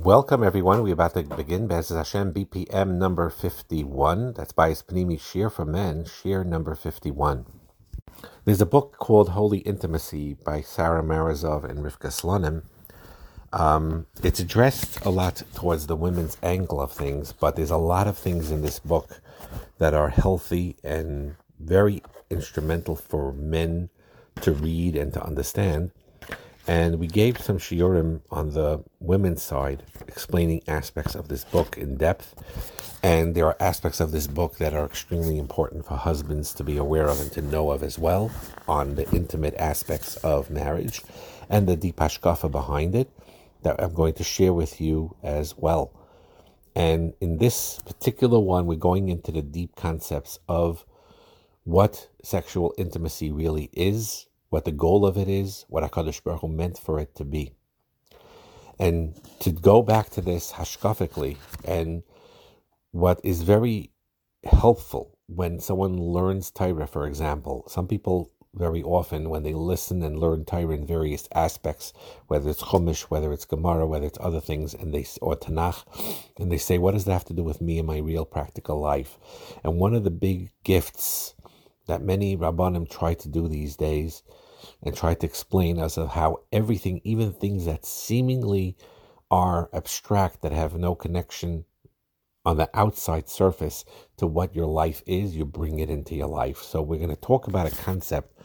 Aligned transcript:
Welcome, 0.00 0.44
everyone. 0.44 0.82
We're 0.82 0.92
about 0.92 1.14
to 1.14 1.22
begin 1.22 1.66
Bez 1.68 1.88
Hashem 1.88 2.34
BPM 2.34 2.98
number 2.98 3.30
51. 3.30 4.34
That's 4.34 4.52
by 4.52 4.70
Panimi 4.72 5.18
Shir 5.18 5.48
for 5.48 5.64
Men, 5.64 6.04
Shir 6.04 6.44
number 6.44 6.74
51. 6.74 7.46
There's 8.44 8.60
a 8.60 8.66
book 8.66 8.98
called 8.98 9.30
Holy 9.30 9.58
Intimacy 9.58 10.34
by 10.34 10.60
Sarah 10.60 11.02
Marazov 11.02 11.64
and 11.64 11.78
Rivka 11.78 12.12
Slonim. 12.12 12.64
Um, 13.52 14.06
it's 14.22 14.38
addressed 14.38 15.04
a 15.04 15.10
lot 15.10 15.42
towards 15.54 15.86
the 15.86 15.96
women's 15.96 16.36
angle 16.42 16.80
of 16.80 16.92
things, 16.92 17.32
but 17.32 17.56
there's 17.56 17.70
a 17.70 17.78
lot 17.78 18.06
of 18.06 18.18
things 18.18 18.50
in 18.50 18.60
this 18.60 18.78
book 18.78 19.22
that 19.78 19.94
are 19.94 20.10
healthy 20.10 20.76
and 20.84 21.36
very 21.58 22.02
instrumental 22.28 22.96
for 22.96 23.32
men 23.32 23.88
to 24.42 24.52
read 24.52 24.94
and 24.94 25.12
to 25.14 25.24
understand. 25.24 25.90
And 26.68 26.98
we 26.98 27.06
gave 27.06 27.38
some 27.38 27.58
shiurim 27.58 28.22
on 28.30 28.50
the 28.50 28.82
women's 28.98 29.42
side, 29.42 29.84
explaining 30.08 30.62
aspects 30.66 31.14
of 31.14 31.28
this 31.28 31.44
book 31.44 31.78
in 31.78 31.96
depth. 31.96 32.34
And 33.02 33.34
there 33.34 33.46
are 33.46 33.56
aspects 33.60 34.00
of 34.00 34.10
this 34.10 34.26
book 34.26 34.58
that 34.58 34.74
are 34.74 34.84
extremely 34.84 35.38
important 35.38 35.86
for 35.86 35.96
husbands 35.96 36.52
to 36.54 36.64
be 36.64 36.76
aware 36.76 37.06
of 37.06 37.20
and 37.20 37.30
to 37.32 37.42
know 37.42 37.70
of 37.70 37.84
as 37.84 37.98
well 37.98 38.32
on 38.66 38.96
the 38.96 39.08
intimate 39.10 39.54
aspects 39.58 40.16
of 40.18 40.50
marriage 40.50 41.02
and 41.48 41.68
the 41.68 41.76
deep 41.76 41.96
hashkafa 41.96 42.50
behind 42.50 42.96
it 42.96 43.10
that 43.62 43.80
I'm 43.80 43.94
going 43.94 44.14
to 44.14 44.24
share 44.24 44.52
with 44.52 44.80
you 44.80 45.14
as 45.22 45.56
well. 45.56 45.92
And 46.74 47.14
in 47.20 47.38
this 47.38 47.80
particular 47.86 48.38
one, 48.38 48.66
we're 48.66 48.76
going 48.76 49.08
into 49.08 49.32
the 49.32 49.42
deep 49.42 49.76
concepts 49.76 50.38
of 50.48 50.84
what 51.64 52.08
sexual 52.22 52.74
intimacy 52.76 53.32
really 53.32 53.70
is, 53.72 54.26
what 54.56 54.64
the 54.64 54.72
goal 54.72 55.04
of 55.04 55.18
it 55.18 55.28
is, 55.28 55.66
what 55.68 55.84
HaKadosh 55.84 56.24
Baruch 56.24 56.40
Hu 56.40 56.48
meant 56.48 56.78
for 56.78 56.98
it 56.98 57.14
to 57.16 57.26
be. 57.26 57.52
And 58.78 59.14
to 59.40 59.50
go 59.50 59.82
back 59.82 60.08
to 60.12 60.22
this 60.22 60.52
hashkafically, 60.52 61.36
and 61.62 62.02
what 62.90 63.20
is 63.22 63.42
very 63.42 63.90
helpful 64.44 65.18
when 65.26 65.60
someone 65.60 65.98
learns 65.98 66.50
Torah, 66.50 66.86
for 66.86 67.06
example, 67.06 67.64
some 67.68 67.86
people 67.86 68.30
very 68.54 68.82
often 68.82 69.28
when 69.28 69.42
they 69.42 69.52
listen 69.52 70.02
and 70.02 70.18
learn 70.18 70.46
Torah 70.46 70.72
in 70.72 70.86
various 70.86 71.28
aspects, 71.34 71.92
whether 72.28 72.48
it's 72.48 72.62
Chumash, 72.62 73.02
whether 73.10 73.34
it's 73.34 73.44
Gemara, 73.44 73.86
whether 73.86 74.06
it's 74.06 74.18
other 74.22 74.40
things, 74.40 74.72
and 74.72 74.94
they 74.94 75.04
or 75.20 75.36
Tanakh, 75.36 75.84
and 76.38 76.50
they 76.50 76.56
say, 76.56 76.78
"What 76.78 76.92
does 76.94 77.04
that 77.04 77.12
have 77.12 77.26
to 77.26 77.34
do 77.34 77.44
with 77.44 77.60
me 77.60 77.78
and 77.78 77.86
my 77.86 77.98
real 77.98 78.24
practical 78.24 78.80
life?" 78.80 79.18
And 79.62 79.78
one 79.78 79.94
of 79.94 80.04
the 80.04 80.10
big 80.10 80.48
gifts 80.64 81.34
that 81.88 82.00
many 82.00 82.38
rabbanim 82.38 82.88
try 82.88 83.12
to 83.12 83.28
do 83.28 83.48
these 83.48 83.76
days 83.76 84.22
and 84.82 84.96
try 84.96 85.14
to 85.14 85.26
explain 85.26 85.78
as 85.78 85.96
of 85.96 86.10
how 86.10 86.40
everything, 86.52 87.00
even 87.04 87.32
things 87.32 87.64
that 87.66 87.84
seemingly 87.84 88.76
are 89.30 89.68
abstract 89.72 90.42
that 90.42 90.52
have 90.52 90.74
no 90.74 90.94
connection 90.94 91.64
on 92.44 92.56
the 92.56 92.70
outside 92.74 93.28
surface 93.28 93.84
to 94.16 94.26
what 94.26 94.54
your 94.54 94.66
life 94.66 95.02
is, 95.04 95.36
you 95.36 95.44
bring 95.44 95.80
it 95.80 95.90
into 95.90 96.14
your 96.14 96.28
life. 96.28 96.58
So 96.58 96.80
we're 96.80 96.98
going 96.98 97.10
to 97.10 97.16
talk 97.16 97.48
about 97.48 97.70
a 97.70 97.76
concept 97.76 98.38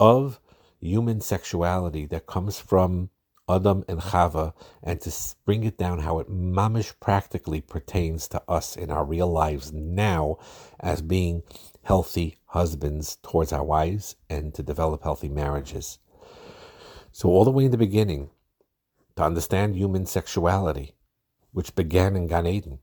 of 0.00 0.40
human 0.80 1.20
sexuality 1.20 2.06
that 2.06 2.26
comes 2.26 2.58
from 2.58 3.10
Adam 3.48 3.84
and 3.88 4.00
Chava, 4.00 4.54
and 4.82 4.98
to 5.02 5.12
bring 5.44 5.64
it 5.64 5.76
down 5.76 5.98
how 5.98 6.18
it 6.18 6.30
mamish 6.30 6.98
practically 6.98 7.60
pertains 7.60 8.26
to 8.28 8.42
us 8.48 8.76
in 8.76 8.90
our 8.90 9.04
real 9.04 9.30
lives 9.30 9.72
now 9.72 10.38
as 10.80 11.02
being 11.02 11.42
healthy 11.82 12.38
husbands 12.54 13.18
towards 13.20 13.52
our 13.52 13.64
wives 13.64 14.14
and 14.30 14.54
to 14.54 14.62
develop 14.62 15.02
healthy 15.02 15.28
marriages. 15.28 15.98
So, 17.10 17.28
all 17.28 17.44
the 17.44 17.50
way 17.50 17.64
in 17.64 17.72
the 17.72 17.76
beginning, 17.76 18.30
to 19.16 19.24
understand 19.24 19.74
human 19.74 20.06
sexuality, 20.06 20.94
which 21.50 21.74
began 21.74 22.14
in 22.14 22.28
Gan 22.28 22.46
Eden, 22.46 22.78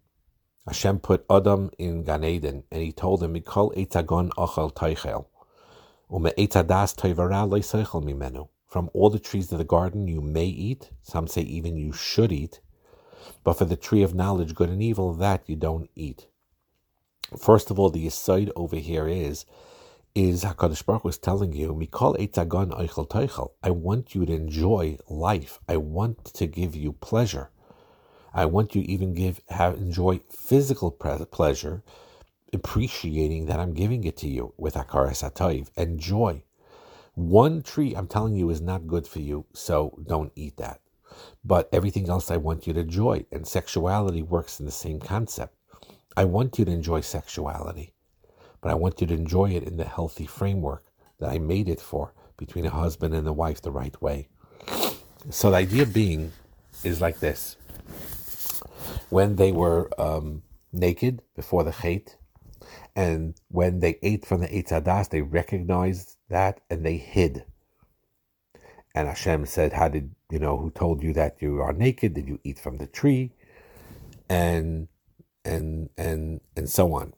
Hashem 0.68 1.00
put 1.00 1.26
Adam 1.30 1.72
in 1.78 2.04
Gan 2.04 2.26
Eden 2.26 2.64
and 2.70 2.84
he 2.84 2.92
told 2.92 3.24
him, 3.24 3.34
Mikol 3.34 3.74
etagon 3.78 4.30
ochel 4.32 4.74
teichel. 4.74 5.28
From 8.68 8.90
all 8.94 9.10
the 9.10 9.20
trees 9.20 9.52
of 9.54 9.58
the 9.58 9.64
garden 9.64 10.08
you 10.10 10.22
may 10.22 10.48
eat, 10.48 10.92
some 11.02 11.28
say 11.28 11.42
even 11.44 11.78
you 11.78 11.94
should 11.94 12.34
eat, 12.34 12.60
but 13.46 13.54
for 13.54 13.64
the 13.66 13.78
tree 13.78 14.04
of 14.04 14.14
knowledge, 14.14 14.54
good 14.54 14.70
and 14.70 14.84
evil, 14.84 15.14
that 15.14 15.44
you 15.48 15.56
don't 15.56 15.90
eat. 15.96 16.28
First 17.38 17.72
of 17.72 17.80
all, 17.80 17.90
the 17.90 18.08
aside 18.08 18.52
over 18.56 18.76
here 18.76 19.08
is 19.08 19.46
is 20.14 20.44
Hakadosh 20.44 20.86
Baruch 20.86 21.06
was 21.06 21.18
telling 21.18 21.54
you, 21.54 21.74
"Mikol 21.74 22.18
etzagon 22.18 22.72
eichel 22.78 23.08
teichel." 23.08 23.52
I 23.64 23.72
want 23.72 24.14
you 24.14 24.26
to 24.26 24.34
enjoy 24.34 24.98
life. 25.08 25.60
I 25.70 25.78
want 25.78 26.26
to 26.26 26.46
give 26.46 26.76
you 26.76 26.92
pleasure. 26.92 27.52
I 28.34 28.46
want 28.46 28.76
you 28.76 28.82
even 28.82 29.14
give 29.14 29.40
have 29.48 29.76
enjoy 29.78 30.20
physical 30.30 30.92
pleasure, 30.92 31.84
appreciating 32.54 33.46
that 33.46 33.60
I'm 33.62 33.74
giving 33.74 34.04
it 34.04 34.18
to 34.18 34.28
you 34.28 34.54
with 34.58 34.76
akaras 34.76 35.24
atayv 35.24 35.70
Enjoy. 35.78 36.44
One 37.16 37.62
tree, 37.62 37.94
I'm 37.94 38.08
telling 38.08 38.36
you, 38.36 38.50
is 38.50 38.62
not 38.62 38.88
good 38.88 39.08
for 39.08 39.20
you, 39.20 39.46
so 39.54 39.98
don't 40.06 40.34
eat 40.36 40.58
that. 40.58 40.82
But 41.44 41.70
everything 41.72 42.10
else, 42.10 42.32
I 42.32 42.38
want 42.38 42.68
you 42.68 42.74
to 42.74 42.80
enjoy, 42.82 43.26
and 43.32 43.48
sexuality 43.48 44.22
works 44.22 44.60
in 44.60 44.66
the 44.66 44.72
same 44.72 45.00
concept. 45.00 45.56
I 46.16 46.26
want 46.26 46.60
you 46.60 46.66
to 46.66 46.72
enjoy 46.72 47.02
sexuality, 47.02 47.94
but 48.60 48.72
I 48.72 48.76
want 48.76 49.00
you 49.00 49.08
to 49.08 49.14
enjoy 49.14 49.52
it 49.52 49.64
in 49.64 49.78
the 49.78 49.86
healthy 49.86 50.26
framework 50.26 50.84
that 51.20 51.30
I 51.30 51.40
made 51.40 51.70
it 51.70 51.80
for 51.80 52.14
between 52.38 52.66
a 52.66 52.70
husband 52.70 53.14
and 53.14 53.28
a 53.28 53.34
wife 53.34 53.62
the 53.62 53.72
right 53.72 54.00
way. 54.02 54.28
So 55.30 55.52
the 55.52 55.58
idea 55.58 55.86
being 55.86 56.32
is 56.84 57.00
like 57.00 57.20
this. 57.20 57.56
When 59.10 59.36
they 59.36 59.52
were 59.52 59.90
um, 60.00 60.44
naked 60.74 61.22
before 61.36 61.64
the 61.64 61.72
Chait, 61.72 62.16
and 62.96 63.36
when 63.50 63.80
they 63.80 64.00
ate 64.02 64.26
from 64.26 64.42
the 64.42 64.48
Eitzadas, 64.48 65.10
they 65.10 65.22
recognized 65.22 66.18
that 66.30 66.62
and 66.70 66.86
they 66.86 66.98
hid. 66.98 67.46
And 68.94 69.08
Hashem 69.08 69.46
said, 69.46 69.74
How 69.74 69.88
did 69.88 70.14
you 70.30 70.40
know 70.40 70.58
who 70.58 70.70
told 70.72 71.02
you 71.02 71.14
that 71.14 71.38
you 71.40 71.62
are 71.62 71.72
naked? 71.72 72.14
Did 72.14 72.28
you 72.28 72.40
eat 72.44 72.60
from 72.60 72.78
the 72.78 72.88
tree? 72.88 73.32
And 74.28 74.90
and 75.46 75.90
and 75.98 76.42
and 76.56 76.70
so 76.70 76.94
on. 76.94 77.14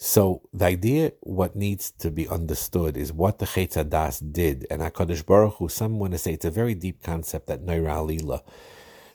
So 0.00 0.42
the 0.52 0.66
idea, 0.66 1.12
what 1.20 1.56
needs 1.56 1.90
to 1.98 2.12
be 2.12 2.28
understood, 2.28 2.96
is 2.96 3.12
what 3.12 3.40
the 3.40 3.46
Chetzadas 3.46 4.32
did, 4.32 4.64
and 4.70 4.80
Hakadosh 4.80 5.26
Baruch 5.26 5.54
Hu. 5.54 5.68
Some 5.68 5.98
want 5.98 6.12
to 6.12 6.18
say 6.18 6.34
it's 6.34 6.44
a 6.44 6.52
very 6.52 6.74
deep 6.74 7.02
concept 7.02 7.48
that 7.48 7.66
Neira 7.66 7.96
Alila, 7.96 8.42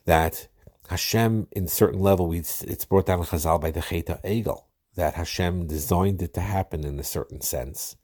that 0.03 0.49
Hashem, 0.89 1.47
in 1.53 1.69
certain 1.69 2.01
level, 2.01 2.33
it's 2.33 2.85
brought 2.85 3.05
down 3.05 3.19
in 3.19 3.25
Chazal 3.25 3.61
by 3.61 3.71
the 3.71 3.81
Cheta 3.81 4.19
Egel, 4.25 4.63
that 4.95 5.13
Hashem 5.13 5.67
designed 5.67 6.21
it 6.21 6.33
to 6.33 6.41
happen 6.41 6.83
in 6.83 6.99
a 6.99 7.03
certain 7.03 7.39
sense. 7.39 7.95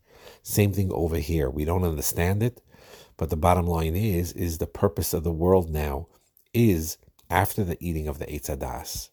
Same 0.41 0.71
thing 0.71 0.89
over 0.93 1.17
here. 1.17 1.49
We 1.49 1.65
don't 1.65 1.83
understand 1.83 2.41
it, 2.41 2.61
but 3.17 3.29
the 3.29 3.35
bottom 3.35 3.67
line 3.67 3.97
is, 3.97 4.31
is 4.31 4.57
the 4.57 4.67
purpose 4.67 5.13
of 5.13 5.25
the 5.25 5.33
world 5.33 5.69
now 5.69 6.07
is 6.53 6.97
after 7.29 7.65
the 7.65 7.77
eating 7.85 8.07
of 8.07 8.19
the 8.19 8.25
Eitzadas 8.25 9.09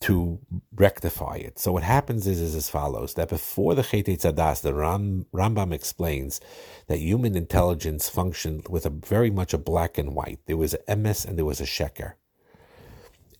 to 0.00 0.38
rectify 0.74 1.36
it. 1.36 1.58
So 1.58 1.72
what 1.72 1.82
happens 1.82 2.26
is, 2.26 2.40
is 2.40 2.54
as 2.54 2.70
follows, 2.70 3.14
that 3.14 3.28
before 3.28 3.74
the 3.74 3.82
Chet 3.82 4.06
Tzadas, 4.06 4.62
the 4.62 4.72
Ram, 4.72 5.26
Rambam 5.32 5.72
explains 5.72 6.40
that 6.86 6.98
human 6.98 7.36
intelligence 7.36 8.08
functioned 8.08 8.68
with 8.68 8.86
a 8.86 8.90
very 8.90 9.30
much 9.30 9.52
a 9.52 9.58
black 9.58 9.98
and 9.98 10.14
white. 10.14 10.38
There 10.46 10.56
was 10.56 10.74
a 10.74 10.78
emes 10.88 11.26
and 11.26 11.36
there 11.36 11.44
was 11.44 11.60
a 11.60 11.64
sheker. 11.64 12.14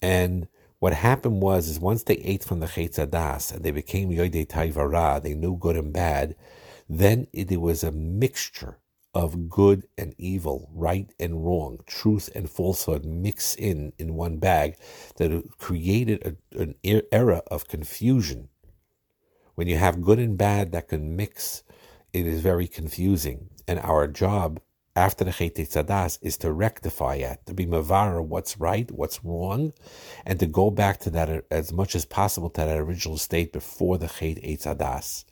And 0.02 0.48
what 0.80 0.94
happened 0.94 1.42
was, 1.42 1.68
is 1.68 1.78
once 1.78 2.02
they 2.02 2.16
ate 2.16 2.42
from 2.42 2.60
the 2.60 2.66
Chet 2.66 2.92
Tzadas 2.92 3.52
and 3.54 3.64
they 3.64 3.70
became 3.70 4.10
Yodei 4.10 4.46
Taivara, 4.46 5.22
they 5.22 5.34
knew 5.34 5.56
good 5.56 5.76
and 5.76 5.92
bad, 5.92 6.34
then 6.88 7.28
it, 7.32 7.48
there 7.48 7.60
was 7.60 7.84
a 7.84 7.92
mixture 7.92 8.78
of 9.14 9.48
good 9.48 9.86
and 9.96 10.14
evil, 10.18 10.68
right 10.72 11.12
and 11.18 11.44
wrong, 11.44 11.80
truth 11.86 12.28
and 12.34 12.50
falsehood 12.50 13.04
mix 13.04 13.54
in 13.54 13.92
in 13.98 14.14
one 14.14 14.38
bag 14.38 14.76
that 15.16 15.42
created 15.58 16.22
a, 16.24 16.60
an 16.60 16.74
er-, 16.86 17.02
era 17.10 17.42
of 17.50 17.68
confusion. 17.68 18.48
When 19.54 19.66
you 19.66 19.76
have 19.76 20.02
good 20.02 20.18
and 20.18 20.38
bad 20.38 20.72
that 20.72 20.88
can 20.88 21.16
mix, 21.16 21.62
it 22.12 22.26
is 22.26 22.40
very 22.40 22.68
confusing. 22.68 23.50
And 23.66 23.78
our 23.80 24.06
job 24.06 24.60
after 24.98 25.24
the 25.24 25.32
Chet 25.32 25.54
Tzadas 25.54 26.18
is 26.20 26.36
to 26.38 26.52
rectify 26.52 27.14
it, 27.14 27.38
to 27.46 27.54
be 27.54 27.66
mavara 27.66 28.22
what's 28.22 28.58
right, 28.58 28.90
what's 28.90 29.24
wrong, 29.24 29.72
and 30.26 30.40
to 30.40 30.46
go 30.46 30.72
back 30.72 30.98
to 31.00 31.10
that 31.10 31.44
as 31.52 31.72
much 31.72 31.94
as 31.94 32.04
possible 32.04 32.50
to 32.50 32.62
that 32.62 32.76
original 32.76 33.16
state 33.16 33.52
before 33.52 33.96
the 33.96 34.08
Chet 34.08 34.42
Tzadas. 34.42 35.24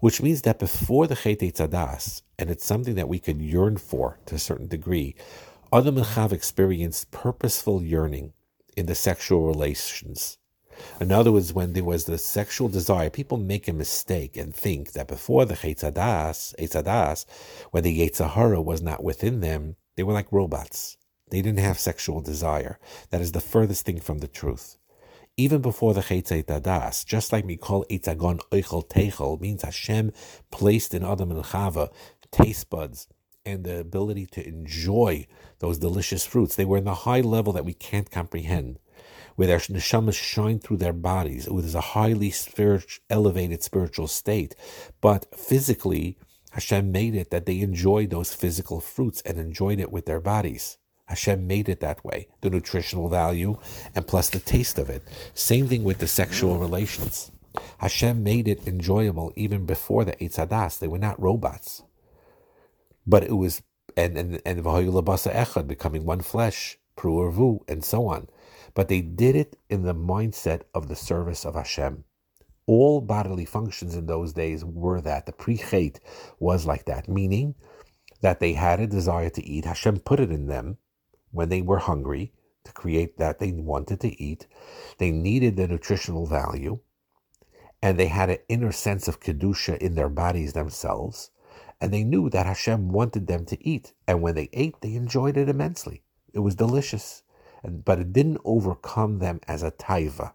Which 0.00 0.22
means 0.22 0.42
that 0.42 0.58
before 0.58 1.06
the 1.06 1.14
Chet 1.14 1.40
Tzadas, 1.40 2.22
and 2.38 2.50
it's 2.50 2.64
something 2.64 2.94
that 2.94 3.08
we 3.08 3.18
can 3.18 3.38
yearn 3.38 3.76
for 3.76 4.18
to 4.26 4.36
a 4.36 4.38
certain 4.38 4.66
degree, 4.66 5.14
Adam 5.70 5.98
and 5.98 6.32
experienced 6.32 7.10
purposeful 7.10 7.82
yearning 7.82 8.32
in 8.76 8.86
the 8.86 8.94
sexual 8.94 9.46
relations. 9.46 10.38
In 11.00 11.12
other 11.12 11.32
words, 11.32 11.52
when 11.52 11.72
there 11.72 11.84
was 11.84 12.04
the 12.04 12.18
sexual 12.18 12.68
desire, 12.68 13.10
people 13.10 13.38
make 13.38 13.68
a 13.68 13.72
mistake 13.72 14.36
and 14.36 14.54
think 14.54 14.92
that 14.92 15.08
before 15.08 15.44
the 15.44 15.54
Chetzadas, 15.54 16.54
Eitzadas, 16.58 17.26
when 17.70 17.82
the 17.84 18.00
Yetzahara 18.00 18.64
was 18.64 18.82
not 18.82 19.02
within 19.02 19.40
them, 19.40 19.76
they 19.96 20.02
were 20.02 20.12
like 20.12 20.30
robots. 20.32 20.96
They 21.30 21.42
didn't 21.42 21.60
have 21.60 21.78
sexual 21.78 22.20
desire. 22.20 22.78
That 23.10 23.20
is 23.20 23.32
the 23.32 23.40
furthest 23.40 23.84
thing 23.84 24.00
from 24.00 24.18
the 24.18 24.28
truth. 24.28 24.76
Even 25.36 25.62
before 25.62 25.94
the 25.94 26.02
Chetz 26.02 26.44
Dadas, 26.44 27.06
just 27.06 27.32
like 27.32 27.46
Mikol 27.46 27.88
Eitzagon 27.88 28.40
Oichel 28.50 28.86
Techel, 28.86 29.40
means 29.40 29.62
Hashem 29.62 30.12
placed 30.50 30.92
in 30.92 31.04
Adam 31.04 31.30
and 31.30 31.42
Chava 31.42 31.88
taste 32.30 32.68
buds 32.68 33.06
and 33.44 33.64
the 33.64 33.78
ability 33.78 34.26
to 34.26 34.46
enjoy 34.46 35.26
those 35.58 35.78
delicious 35.78 36.26
fruits. 36.26 36.56
They 36.56 36.64
were 36.64 36.78
in 36.78 36.84
the 36.84 36.94
high 36.94 37.20
level 37.20 37.52
that 37.54 37.64
we 37.64 37.74
can't 37.74 38.10
comprehend, 38.10 38.78
where 39.36 39.48
their 39.48 39.58
neshamas 39.58 40.14
shine 40.14 40.58
through 40.58 40.78
their 40.78 40.92
bodies. 40.92 41.46
It 41.46 41.52
was 41.52 41.74
a 41.74 41.80
highly 41.80 42.30
spiritual, 42.30 43.02
elevated 43.08 43.62
spiritual 43.62 44.08
state. 44.08 44.54
But 45.00 45.26
physically, 45.38 46.18
Hashem 46.52 46.92
made 46.92 47.14
it 47.14 47.30
that 47.30 47.46
they 47.46 47.60
enjoyed 47.60 48.10
those 48.10 48.34
physical 48.34 48.80
fruits 48.80 49.22
and 49.22 49.38
enjoyed 49.38 49.80
it 49.80 49.90
with 49.90 50.06
their 50.06 50.20
bodies. 50.20 50.78
Hashem 51.06 51.46
made 51.46 51.68
it 51.68 51.80
that 51.80 52.04
way, 52.04 52.28
the 52.40 52.50
nutritional 52.50 53.08
value 53.08 53.58
and 53.94 54.06
plus 54.06 54.30
the 54.30 54.40
taste 54.40 54.78
of 54.78 54.88
it. 54.88 55.02
Same 55.34 55.66
thing 55.66 55.84
with 55.84 55.98
the 55.98 56.06
sexual 56.06 56.58
relations. 56.58 57.32
Hashem 57.78 58.22
made 58.22 58.48
it 58.48 58.66
enjoyable 58.66 59.32
even 59.36 59.66
before 59.66 60.04
the 60.04 60.12
Eitz 60.12 60.36
Hadas. 60.36 60.78
They 60.78 60.88
were 60.88 60.98
not 60.98 61.20
robots. 61.20 61.82
But 63.06 63.24
it 63.24 63.32
was 63.32 63.62
and 63.96 64.16
and 64.16 64.40
and 64.46 64.64
echad 64.64 65.66
becoming 65.66 66.04
one 66.04 66.20
flesh, 66.20 66.78
pru'ervu, 66.96 67.60
and 67.68 67.84
so 67.84 68.06
on. 68.06 68.28
But 68.74 68.88
they 68.88 69.00
did 69.00 69.36
it 69.36 69.56
in 69.68 69.82
the 69.82 69.94
mindset 69.94 70.62
of 70.74 70.88
the 70.88 70.96
service 70.96 71.44
of 71.44 71.54
Hashem. 71.54 72.04
All 72.66 73.00
bodily 73.00 73.44
functions 73.44 73.94
in 73.94 74.06
those 74.06 74.32
days 74.32 74.64
were 74.64 75.00
that. 75.00 75.26
The 75.26 75.32
pre 75.32 75.60
was 76.38 76.66
like 76.66 76.84
that, 76.86 77.08
meaning 77.08 77.54
that 78.20 78.40
they 78.40 78.52
had 78.52 78.80
a 78.80 78.86
desire 78.86 79.30
to 79.30 79.44
eat. 79.44 79.64
Hashem 79.64 80.00
put 80.00 80.20
it 80.20 80.30
in 80.30 80.46
them 80.46 80.78
when 81.32 81.48
they 81.48 81.60
were 81.60 81.78
hungry 81.78 82.32
to 82.64 82.72
create 82.72 83.18
that 83.18 83.40
they 83.40 83.52
wanted 83.52 84.00
to 84.00 84.22
eat. 84.22 84.46
They 84.98 85.10
needed 85.10 85.56
the 85.56 85.66
nutritional 85.66 86.26
value, 86.26 86.78
and 87.82 87.98
they 87.98 88.06
had 88.06 88.30
an 88.30 88.38
inner 88.48 88.72
sense 88.72 89.08
of 89.08 89.20
kedusha 89.20 89.76
in 89.78 89.96
their 89.96 90.08
bodies 90.08 90.52
themselves 90.52 91.30
and 91.82 91.92
they 91.92 92.04
knew 92.04 92.30
that 92.30 92.46
Hashem 92.46 92.92
wanted 92.92 93.26
them 93.26 93.44
to 93.46 93.68
eat. 93.68 93.92
And 94.06 94.22
when 94.22 94.36
they 94.36 94.48
ate, 94.52 94.80
they 94.80 94.94
enjoyed 94.94 95.36
it 95.36 95.48
immensely. 95.48 96.04
It 96.32 96.38
was 96.38 96.54
delicious, 96.54 97.21
but 97.64 97.98
it 97.98 98.12
didn't 98.12 98.40
overcome 98.44 99.18
them 99.18 99.40
as 99.46 99.62
a 99.62 99.70
taiva, 99.70 100.32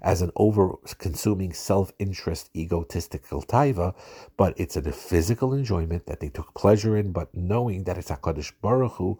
as 0.00 0.22
an 0.22 0.32
over-consuming 0.36 1.52
self-interest, 1.52 2.50
egotistical 2.54 3.42
taiva. 3.42 3.94
But 4.36 4.54
it's 4.58 4.76
a 4.76 4.92
physical 4.92 5.52
enjoyment 5.54 6.06
that 6.06 6.20
they 6.20 6.28
took 6.28 6.54
pleasure 6.54 6.96
in, 6.96 7.12
but 7.12 7.34
knowing 7.34 7.84
that 7.84 7.98
it's 7.98 8.10
Hakadosh 8.10 8.52
Baruch 8.60 8.92
Hu 8.92 9.18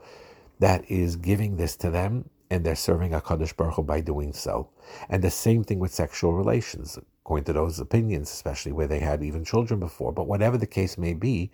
that 0.58 0.88
is 0.90 1.16
giving 1.16 1.56
this 1.56 1.76
to 1.76 1.90
them, 1.90 2.30
and 2.50 2.64
they're 2.64 2.76
serving 2.76 3.12
Hakadosh 3.12 3.56
Baruch 3.56 3.74
Hu 3.76 3.82
by 3.82 4.00
doing 4.00 4.32
so. 4.32 4.68
And 5.08 5.22
the 5.22 5.30
same 5.30 5.64
thing 5.64 5.78
with 5.78 5.92
sexual 5.94 6.32
relations 6.32 6.98
according 7.22 7.44
to 7.44 7.52
those 7.52 7.78
opinions, 7.78 8.30
especially 8.30 8.72
where 8.72 8.88
they 8.88 8.98
had 8.98 9.22
even 9.22 9.44
children 9.44 9.78
before. 9.78 10.12
But 10.12 10.26
whatever 10.26 10.58
the 10.58 10.66
case 10.66 10.98
may 10.98 11.14
be, 11.14 11.52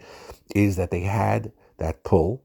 is 0.54 0.76
that 0.76 0.90
they 0.90 1.00
had 1.00 1.52
that 1.76 2.02
pull, 2.04 2.42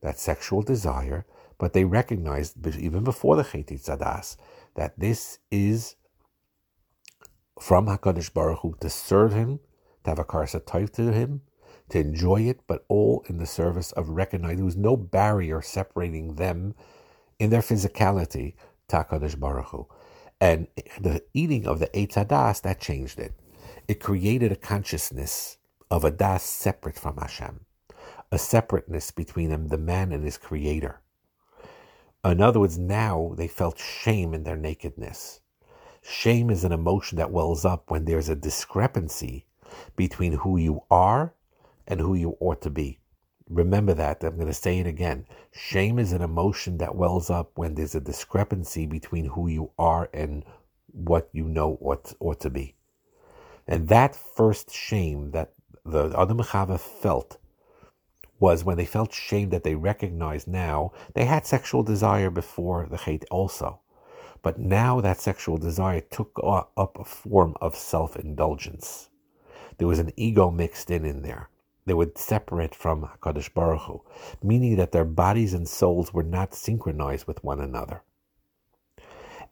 that 0.00 0.18
sexual 0.18 0.62
desire, 0.62 1.26
but 1.62 1.74
they 1.74 1.84
recognized 1.84 2.66
even 2.76 3.04
before 3.04 3.36
the 3.36 3.44
Chet 3.44 3.68
Tzadas 3.68 4.36
that 4.74 4.98
this 4.98 5.38
is 5.48 5.94
from 7.60 7.86
Hakadosh 7.86 8.34
Baruch 8.34 8.58
Hu 8.62 8.74
to 8.80 8.90
serve 8.90 9.32
Him, 9.32 9.60
to 10.02 10.10
have 10.10 10.18
a 10.18 10.24
karsa 10.24 10.60
to 10.94 11.12
Him, 11.12 11.42
to 11.90 12.00
enjoy 12.00 12.40
it, 12.40 12.62
but 12.66 12.84
all 12.88 13.24
in 13.28 13.38
the 13.38 13.46
service 13.46 13.92
of 13.92 14.08
recognizing 14.08 14.56
there 14.56 14.64
was 14.64 14.76
no 14.76 14.96
barrier 14.96 15.62
separating 15.62 16.34
them 16.34 16.74
in 17.38 17.50
their 17.50 17.60
physicality 17.60 18.54
to 18.88 18.96
Hakadosh 18.96 19.38
Baruch 19.38 19.68
Hu. 19.68 19.86
And 20.40 20.66
the 21.00 21.22
eating 21.32 21.68
of 21.68 21.78
the 21.78 21.86
Eitz 21.94 22.14
Hadas, 22.14 22.60
that 22.62 22.80
changed 22.80 23.20
it. 23.20 23.34
It 23.86 24.00
created 24.00 24.50
a 24.50 24.56
consciousness 24.56 25.58
of 25.92 26.02
a 26.02 26.10
Das 26.10 26.42
separate 26.42 26.98
from 26.98 27.18
Hashem, 27.18 27.60
a 28.32 28.38
separateness 28.38 29.12
between 29.12 29.50
him, 29.50 29.68
the 29.68 29.78
man 29.78 30.10
and 30.10 30.24
his 30.24 30.38
creator. 30.38 31.01
In 32.24 32.40
other 32.40 32.60
words, 32.60 32.78
now 32.78 33.34
they 33.36 33.48
felt 33.48 33.78
shame 33.80 34.32
in 34.32 34.44
their 34.44 34.56
nakedness. 34.56 35.40
Shame 36.02 36.50
is 36.50 36.62
an 36.62 36.70
emotion 36.70 37.18
that 37.18 37.32
wells 37.32 37.64
up 37.64 37.90
when 37.90 38.04
there's 38.04 38.28
a 38.28 38.36
discrepancy 38.36 39.46
between 39.96 40.34
who 40.34 40.56
you 40.56 40.82
are 40.88 41.34
and 41.86 41.98
who 42.00 42.14
you 42.14 42.36
ought 42.38 42.60
to 42.62 42.70
be. 42.70 43.00
Remember 43.48 43.92
that. 43.94 44.22
I'm 44.22 44.36
going 44.36 44.46
to 44.46 44.54
say 44.54 44.78
it 44.78 44.86
again. 44.86 45.26
Shame 45.50 45.98
is 45.98 46.12
an 46.12 46.22
emotion 46.22 46.78
that 46.78 46.94
wells 46.94 47.28
up 47.28 47.50
when 47.56 47.74
there's 47.74 47.96
a 47.96 48.00
discrepancy 48.00 48.86
between 48.86 49.24
who 49.24 49.48
you 49.48 49.72
are 49.76 50.08
and 50.14 50.44
what 50.92 51.28
you 51.32 51.44
know 51.44 51.76
ought, 51.80 52.14
ought 52.20 52.40
to 52.40 52.50
be. 52.50 52.76
And 53.66 53.88
that 53.88 54.14
first 54.14 54.70
shame 54.72 55.32
that 55.32 55.54
the 55.84 56.14
Adam 56.16 56.38
Chava 56.38 56.78
felt 56.78 57.38
was 58.42 58.64
when 58.64 58.76
they 58.76 58.84
felt 58.84 59.14
shame 59.14 59.48
that 59.50 59.64
they 59.64 59.74
recognized 59.74 60.48
now 60.48 60.92
they 61.14 61.24
had 61.24 61.46
sexual 61.46 61.82
desire 61.82 62.30
before 62.30 62.86
the 62.90 62.98
hate 62.98 63.24
also. 63.30 63.80
But 64.42 64.58
now 64.58 65.00
that 65.00 65.20
sexual 65.20 65.56
desire 65.56 66.00
took 66.00 66.38
up 66.44 66.98
a 66.98 67.04
form 67.04 67.54
of 67.60 67.74
self 67.76 68.16
indulgence. 68.16 69.08
There 69.78 69.88
was 69.88 70.00
an 70.00 70.12
ego 70.16 70.50
mixed 70.50 70.90
in 70.90 71.04
in 71.06 71.22
there 71.22 71.48
they 71.86 71.94
would 71.94 72.16
separate 72.16 72.74
from 72.74 73.02
HaKadosh 73.02 73.52
Baruch 73.54 73.82
Hu, 73.82 74.02
meaning 74.42 74.76
that 74.76 74.92
their 74.92 75.04
bodies 75.04 75.52
and 75.52 75.68
souls 75.68 76.14
were 76.14 76.22
not 76.22 76.54
synchronized 76.54 77.26
with 77.26 77.42
one 77.42 77.60
another. 77.60 78.02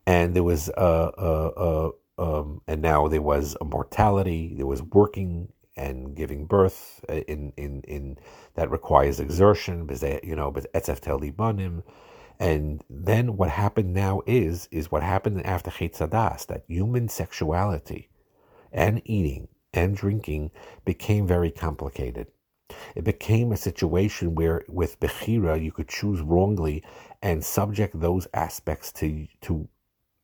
And 0.07 0.35
there 0.35 0.45
was 0.45 0.69
a, 0.69 1.11
a, 1.19 1.51
a 1.57 1.91
um, 2.19 2.61
and 2.67 2.83
now 2.83 3.09
there 3.09 3.23
was 3.23 3.57
a 3.61 3.65
mortality. 3.65 4.55
There 4.57 4.67
was 4.67 4.83
working 4.83 5.53
and 5.87 6.15
giving 6.15 6.47
birth 6.47 7.05
uh, 7.09 7.15
in 7.33 7.53
in 7.57 7.73
in 7.97 8.19
that 8.57 8.71
requires 8.71 9.21
exertion. 9.21 9.77
You 10.31 10.37
know, 10.37 10.51
but 10.51 10.73
etzef 10.73 11.01
libanim. 11.01 11.83
And 12.39 12.83
then 12.89 13.37
what 13.37 13.51
happened 13.51 13.93
now 13.93 14.23
is 14.27 14.69
is 14.71 14.91
what 14.93 15.03
happened 15.03 15.45
after 15.45 15.71
Chet 15.71 15.95
Sadas, 15.95 16.47
that 16.47 16.65
human 16.69 17.09
sexuality 17.09 18.09
and 18.73 19.03
eating 19.05 19.49
and 19.73 19.97
drinking 19.97 20.51
became 20.85 21.27
very 21.27 21.51
complicated. 21.51 22.27
It 22.95 23.05
became 23.05 23.53
a 23.53 23.57
situation 23.57 24.35
where, 24.35 24.63
with 24.69 25.01
Bechira, 25.01 25.63
you 25.63 25.73
could 25.73 25.89
choose 25.89 26.21
wrongly 26.21 26.85
and 27.23 27.45
subject 27.45 27.99
those 28.01 28.29
aspects 28.33 28.93
to, 28.93 29.27
to 29.43 29.69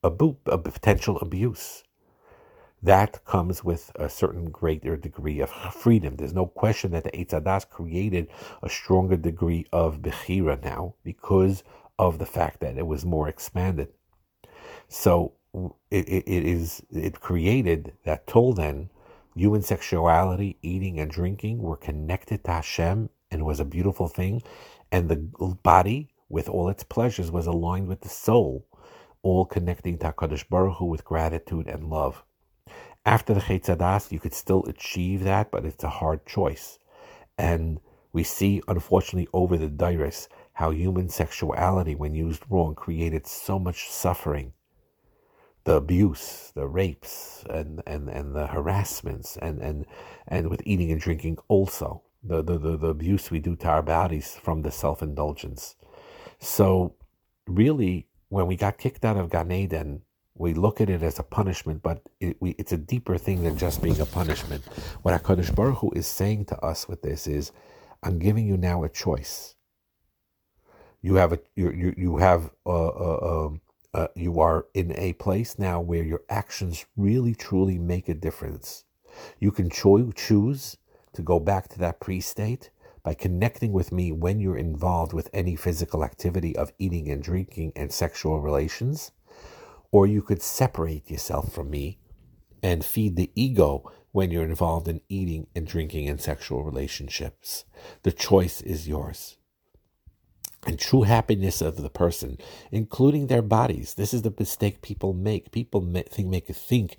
a, 0.03 0.11
boop, 0.11 0.37
a 0.47 0.59
potential 0.59 1.19
abuse. 1.19 1.83
That 2.87 3.25
comes 3.27 3.65
with 3.65 3.93
a 3.97 4.09
certain 4.09 4.51
greater 4.51 4.97
degree 4.97 5.41
of 5.41 5.51
freedom. 5.51 6.17
There's 6.17 6.35
no 6.35 6.47
question 6.47 6.93
that 6.93 7.05
the 7.05 7.13
Eitz 7.13 7.31
Hadas 7.31 7.69
created 7.69 8.29
a 8.63 8.71
stronger 8.71 9.17
degree 9.17 9.67
of 9.73 10.03
Bechira 10.03 10.63
now 10.65 10.95
because 11.05 11.65
of 11.99 12.19
the 12.19 12.27
fact 12.27 12.61
that 12.61 12.79
it 12.79 12.87
was 12.87 13.05
more 13.05 13.29
expanded. 13.29 13.91
So 14.89 15.35
it, 15.91 16.09
it, 16.09 16.25
it 16.29 16.45
is 16.47 16.83
it 16.93 17.21
created 17.21 17.95
that 18.05 18.27
till 18.29 18.53
then 18.55 18.91
Human 19.37 19.63
sexuality, 19.63 20.59
eating 20.63 21.01
and 21.01 21.11
drinking 21.11 21.59
were 21.61 21.77
connected 21.77 22.45
to 22.45 22.53
Hashem 22.53 23.11
and 23.31 23.45
was 23.47 23.61
a 23.61 23.67
beautiful 23.67 24.09
thing. 24.09 24.43
And 24.93 25.11
the 25.11 25.17
body, 25.63 26.09
with 26.31 26.49
all 26.49 26.71
its 26.71 26.85
pleasures, 26.85 27.31
was 27.31 27.47
aligned 27.47 27.89
with 27.89 28.03
the 28.03 28.09
soul, 28.09 28.67
all 29.23 29.45
connecting 29.47 29.99
to 29.99 30.13
HaKadosh 30.13 30.49
Baruch 30.49 30.79
Hu 30.79 30.87
with 30.87 31.05
gratitude 31.05 31.69
and 31.69 31.91
love. 31.91 32.25
After 33.07 33.35
the 33.35 33.41
Chet 33.41 33.63
Zadas, 33.63 34.11
you 34.11 34.19
could 34.19 34.35
still 34.35 34.65
achieve 34.67 35.23
that, 35.23 35.53
but 35.53 35.65
it's 35.65 35.85
a 35.85 35.89
hard 35.89 36.27
choice. 36.27 36.81
And 37.39 37.79
we 38.13 38.25
see, 38.25 38.61
unfortunately, 38.67 39.29
over 39.33 39.57
the 39.57 39.69
Dairis, 39.69 40.27
how 40.55 40.73
human 40.73 41.09
sexuality, 41.09 41.95
when 41.95 42.17
used 42.17 42.43
wrong, 42.51 42.75
created 42.75 43.29
so 43.29 43.61
much 43.61 43.89
suffering 43.89 44.55
the 45.63 45.75
abuse, 45.75 46.53
the 46.55 46.67
rapes, 46.67 47.45
and, 47.51 47.83
and, 47.87 48.09
and 48.09 48.35
the 48.35 48.47
harassments, 48.49 49.37
and, 49.37 49.61
and, 49.61 49.85
and 50.29 50.49
with 50.49 50.63
eating 50.65 50.93
and 50.93 51.01
drinking 51.01 51.39
also, 51.49 52.03
the, 52.23 52.43
the, 52.43 52.59
the, 52.59 52.77
the 52.77 52.87
abuse 52.89 53.31
we 53.31 53.41
do 53.41 53.55
to 53.57 53.69
our 53.69 53.83
bodies 53.83 54.37
from 54.43 54.63
the 54.63 54.71
self 54.71 55.03
indulgence. 55.03 55.77
So, 56.41 56.95
really, 57.47 58.09
when 58.31 58.47
we 58.47 58.57
got 58.57 58.79
kicked 58.79 59.05
out 59.05 59.17
of 59.17 59.31
Gan 59.31 59.53
Eden, 59.53 60.03
we 60.39 60.55
look 60.55 60.81
at 60.81 60.91
it 60.91 61.03
as 61.03 61.19
a 61.19 61.23
punishment, 61.23 61.83
but 61.83 62.03
it, 62.21 62.37
we, 62.41 62.51
it's 62.59 62.73
a 62.73 62.77
deeper 62.77 63.19
thing 63.19 63.43
than 63.43 63.57
just 63.57 63.83
being 63.83 64.01
a 64.01 64.07
punishment. 64.07 64.65
What 65.03 65.21
HaKadosh 65.23 65.55
Baruch 65.55 65.79
Hu 65.79 65.91
is 65.93 66.07
saying 66.07 66.47
to 66.47 66.59
us 66.61 66.89
with 66.89 67.03
this 67.03 67.27
is, 67.27 67.53
I'm 68.03 68.19
giving 68.19 68.47
you 68.47 68.57
now 68.57 68.85
a 68.85 68.89
choice. 68.89 69.55
You 71.03 71.15
have 71.17 71.33
a 71.33 71.39
you 71.55 71.71
you, 71.71 71.95
you 71.97 72.17
have 72.17 72.51
a, 72.67 72.71
a, 72.71 73.51
a 73.95 74.09
you 74.15 74.41
are 74.41 74.67
in 74.75 74.93
a 74.97 75.13
place 75.15 75.59
now 75.59 75.81
where 75.81 76.03
your 76.03 76.23
actions 76.29 76.85
really 76.97 77.35
truly 77.35 77.79
make 77.79 78.09
a 78.09 78.15
difference. 78.15 78.85
You 79.39 79.51
can 79.51 79.71
cho- 79.71 80.13
choose 80.13 80.77
to 81.15 81.23
go 81.23 81.39
back 81.39 81.69
to 81.69 81.79
that 81.79 82.01
pre 82.01 82.21
state, 82.21 82.71
by 83.07 83.15
connecting 83.15 83.73
with 83.73 83.93
me 83.93 84.11
when 84.11 84.41
you're 84.41 84.57
involved 84.57 85.13
with 85.13 85.31
any 85.33 85.55
physical 85.55 86.03
activity 86.03 86.57
of 86.57 86.73
eating 86.77 87.09
and 87.09 87.23
drinking 87.23 87.73
and 87.77 87.93
sexual 87.93 88.41
relations, 88.41 89.13
or 89.97 90.07
you 90.07 90.21
could 90.21 90.43
separate 90.43 91.11
yourself 91.11 91.51
from 91.51 91.71
me 91.71 91.99
and 92.63 92.85
feed 92.85 93.17
the 93.17 93.31
ego 93.35 93.91
when 94.13 94.31
you're 94.31 94.45
involved 94.45 94.87
in 94.89 95.01
eating 95.09 95.47
and 95.57 95.67
drinking 95.67 96.07
and 96.07 96.21
sexual 96.21 96.63
relationships. 96.63 97.65
The 98.03 98.13
choice 98.13 98.61
is 98.61 98.87
yours. 98.87 99.39
And 100.67 100.79
true 100.79 101.05
happiness 101.05 101.63
of 101.63 101.81
the 101.81 101.89
person, 101.89 102.37
including 102.71 103.29
their 103.29 103.41
bodies. 103.41 103.95
This 103.95 104.13
is 104.13 104.21
the 104.21 104.35
mistake 104.39 104.83
people 104.83 105.15
make. 105.15 105.51
People 105.51 105.81
think, 106.11 106.29
make 106.29 106.49
think 106.49 106.99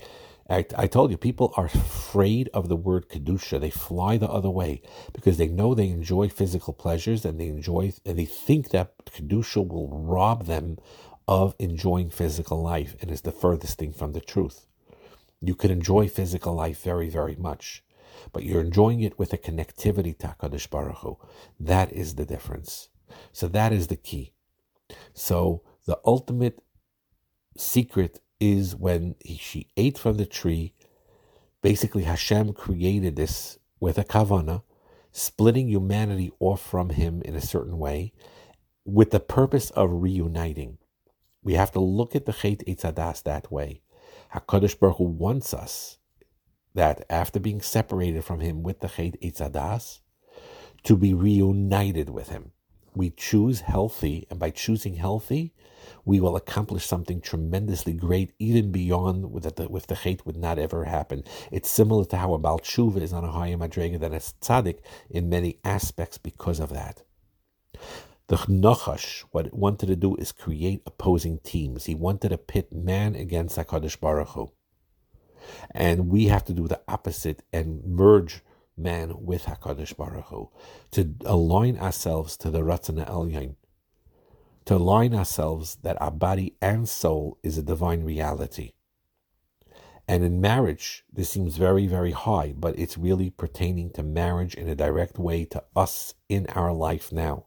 I, 0.49 0.65
I, 0.77 0.87
told 0.87 1.11
you, 1.11 1.17
people 1.17 1.53
are 1.57 1.65
afraid 1.65 2.49
of 2.53 2.69
the 2.69 2.75
word 2.75 3.09
kedusha. 3.09 3.59
They 3.59 3.69
fly 3.69 4.17
the 4.17 4.29
other 4.29 4.49
way 4.49 4.81
because 5.13 5.37
they 5.37 5.47
know 5.47 5.73
they 5.73 5.89
enjoy 5.89 6.29
physical 6.29 6.73
pleasures 6.73 7.25
and 7.25 7.39
they 7.39 7.47
enjoy 7.47 7.93
and 8.05 8.17
they 8.17 8.25
think 8.25 8.69
that 8.69 8.93
kedusha 9.05 9.67
will 9.67 9.89
rob 9.89 10.45
them 10.45 10.77
of 11.27 11.55
enjoying 11.59 12.09
physical 12.09 12.61
life, 12.61 12.95
and 13.01 13.11
is 13.11 13.21
the 13.21 13.31
furthest 13.31 13.77
thing 13.77 13.91
from 13.91 14.13
the 14.13 14.21
truth. 14.21 14.65
You 15.41 15.55
can 15.55 15.71
enjoy 15.71 16.07
physical 16.07 16.53
life 16.53 16.81
very, 16.81 17.09
very 17.09 17.35
much, 17.35 17.83
but 18.31 18.43
you're 18.43 18.61
enjoying 18.61 19.01
it 19.01 19.19
with 19.19 19.33
a 19.33 19.37
connectivity 19.37 20.17
to 20.19 20.35
HaKadosh 20.39 20.69
Baruch 20.69 20.97
Hu. 20.99 21.17
That 21.59 21.91
is 21.91 22.15
the 22.15 22.25
difference. 22.25 22.89
So 23.31 23.47
that 23.49 23.73
is 23.73 23.87
the 23.87 23.95
key. 23.95 24.33
So 25.13 25.63
the 25.85 25.99
ultimate 26.05 26.63
secret 27.57 28.19
is 28.39 28.75
when 28.75 29.15
he, 29.23 29.37
she 29.37 29.67
ate 29.75 29.97
from 29.97 30.17
the 30.17 30.25
tree. 30.25 30.73
Basically, 31.61 32.03
Hashem 32.03 32.53
created 32.53 33.15
this 33.15 33.57
with 33.79 33.97
a 33.97 34.03
kavana, 34.03 34.63
splitting 35.11 35.69
humanity 35.69 36.31
off 36.39 36.61
from 36.61 36.89
him 36.89 37.21
in 37.23 37.35
a 37.35 37.41
certain 37.41 37.77
way, 37.77 38.13
with 38.85 39.11
the 39.11 39.19
purpose 39.19 39.69
of 39.71 39.89
reuniting. 39.91 40.77
We 41.47 41.53
have 41.53 41.71
to 41.71 41.79
look 41.79 42.13
at 42.13 42.25
the 42.25 42.33
Chet 42.33 42.65
Eitzadas 42.67 43.23
that 43.23 43.49
way. 43.49 43.79
HaKadosh 44.33 44.77
Baruch 44.77 44.97
Hu 44.97 45.05
wants 45.05 45.53
us 45.53 45.97
that 46.73 47.05
after 47.09 47.39
being 47.39 47.61
separated 47.61 48.25
from 48.25 48.41
him 48.41 48.63
with 48.63 48.81
the 48.81 48.89
Chet 48.89 49.15
Eitzadas, 49.21 50.01
to 50.83 50.97
be 50.97 51.13
reunited 51.13 52.09
with 52.09 52.27
him. 52.27 52.51
We 52.93 53.11
choose 53.11 53.61
healthy, 53.61 54.27
and 54.29 54.39
by 54.39 54.49
choosing 54.49 54.95
healthy, 54.95 55.53
we 56.03 56.19
will 56.19 56.35
accomplish 56.35 56.85
something 56.85 57.21
tremendously 57.21 57.93
great, 57.93 58.33
even 58.39 58.73
beyond 58.73 59.31
with 59.31 59.55
the, 59.55 59.69
with 59.69 59.87
the 59.87 59.95
hate 59.95 60.25
would 60.25 60.35
not 60.35 60.59
ever 60.59 60.83
happen. 60.83 61.23
It's 61.49 61.69
similar 61.69 62.03
to 62.07 62.17
how 62.17 62.33
a 62.33 62.37
Baal 62.37 62.59
Tshuva 62.59 63.01
is 63.01 63.13
on 63.13 63.23
a 63.23 63.31
higher 63.31 63.55
madrega 63.55 64.01
than 64.01 64.13
a 64.13 64.17
tzaddik 64.17 64.79
in 65.09 65.29
many 65.29 65.59
aspects 65.63 66.17
because 66.17 66.59
of 66.59 66.71
that. 66.73 67.03
The 68.27 68.35
Nachash, 68.35 69.23
what 69.31 69.47
it 69.47 69.53
wanted 69.53 69.85
to 69.87 69.95
do 69.95 70.15
is 70.17 70.33
create 70.33 70.81
opposing 70.85 71.39
teams. 71.39 71.85
He 71.85 71.95
wanted 71.95 72.29
to 72.29 72.37
pit 72.37 72.73
man 72.73 73.15
against 73.15 73.57
HaKadosh 73.57 74.01
Baruch 74.01 74.27
Hu. 74.29 74.51
And 75.71 76.09
we 76.09 76.25
have 76.25 76.43
to 76.45 76.53
do 76.53 76.67
the 76.67 76.81
opposite 76.89 77.43
and 77.53 77.85
merge 77.85 78.41
man 78.75 79.25
with 79.25 79.45
HaKadosh 79.45 79.95
Baruch 79.95 80.25
Hu, 80.25 80.49
to 80.91 81.15
align 81.25 81.77
ourselves 81.77 82.35
to 82.37 82.51
the 82.51 82.59
Ratzana 82.59 83.09
Elyon, 83.09 83.55
to 84.65 84.75
align 84.75 85.15
ourselves 85.15 85.77
that 85.83 85.99
our 86.01 86.11
body 86.11 86.57
and 86.61 86.87
soul 86.89 87.37
is 87.43 87.57
a 87.57 87.63
divine 87.63 88.03
reality. 88.03 88.73
And 90.05 90.23
in 90.23 90.41
marriage, 90.41 91.05
this 91.11 91.29
seems 91.29 91.55
very, 91.55 91.87
very 91.87 92.11
high, 92.11 92.53
but 92.57 92.77
it's 92.77 92.97
really 92.97 93.29
pertaining 93.29 93.89
to 93.91 94.03
marriage 94.03 94.53
in 94.53 94.67
a 94.67 94.75
direct 94.75 95.17
way 95.17 95.45
to 95.45 95.63
us 95.75 96.13
in 96.27 96.45
our 96.47 96.73
life 96.73 97.11
now. 97.11 97.46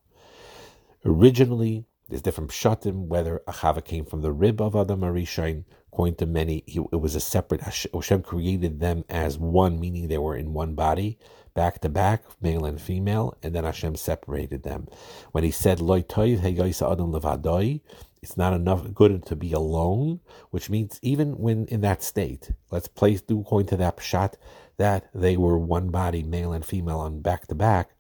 Originally, 1.05 1.87
there's 2.09 2.23
different 2.23 2.51
pshatim, 2.51 3.07
whether 3.07 3.41
Achava 3.47 3.85
came 3.85 4.05
from 4.05 4.21
the 4.21 4.33
rib 4.33 4.61
of 4.61 4.77
Adam 4.77 5.01
Arishain, 5.01 5.65
according 5.93 6.17
to 6.17 6.27
many, 6.27 6.65
it 6.67 7.01
was 7.01 7.15
a 7.15 7.21
separate, 7.21 7.63
Hashem 7.63 8.23
created 8.23 8.81
them 8.81 9.05
as 9.09 9.39
one, 9.39 9.81
meaning 9.81 10.09
they 10.09 10.19
were 10.19 10.37
in 10.37 10.53
one 10.53 10.75
body, 10.75 11.19
back 11.55 11.81
to 11.81 11.89
back, 11.89 12.25
male 12.43 12.65
and 12.65 12.81
female, 12.81 13.37
and 13.43 13.55
then 13.55 13.65
Hashem 13.65 13.97
separated 13.97 14.63
them. 14.63 14.89
When 15.33 15.45
he 15.45 15.51
said, 15.51 15.81
Loi 15.81 16.03
toiv 16.03 16.45
adam 16.45 17.13
levadoi, 17.13 17.81
it's 18.23 18.37
not 18.37 18.53
enough 18.53 18.93
good 18.93 19.25
to 19.27 19.37
be 19.37 19.53
alone, 19.53 20.21
which 20.51 20.69
means 20.69 20.99
even 21.01 21.39
when 21.39 21.67
in 21.67 21.81
that 21.81 22.03
state, 22.03 22.53
let's 22.71 22.89
place 22.89 23.23
do 23.23 23.41
according 23.41 23.69
to 23.69 23.77
that 23.79 23.97
pshat 23.97 24.35
that 24.77 25.09
they 25.15 25.37
were 25.37 25.59
one 25.59 25.89
body, 25.89 26.23
male 26.23 26.53
and 26.53 26.65
female, 26.65 26.99
on 26.99 27.21
back 27.21 27.47
to 27.47 27.55
back. 27.55 27.91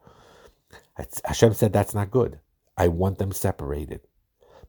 Hashem 1.24 1.54
said 1.54 1.72
that's 1.72 1.94
not 1.94 2.10
good. 2.10 2.40
I 2.80 2.88
want 2.88 3.18
them 3.18 3.32
separated. 3.32 4.00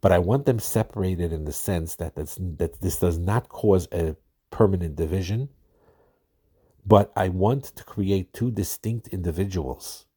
But 0.02 0.12
I 0.12 0.20
want 0.20 0.46
them 0.46 0.60
separated 0.60 1.32
in 1.32 1.46
the 1.46 1.54
sense 1.54 1.96
that, 1.96 2.16
that 2.16 2.82
this 2.82 3.00
does 3.00 3.18
not 3.18 3.48
cause 3.48 3.88
a 3.94 4.18
permanent 4.50 4.98
division, 4.98 5.48
but 6.86 7.14
I 7.16 7.30
want 7.30 7.64
to 7.78 7.86
create 7.86 8.34
two 8.34 8.52
distinct 8.52 9.08
individuals 9.08 10.08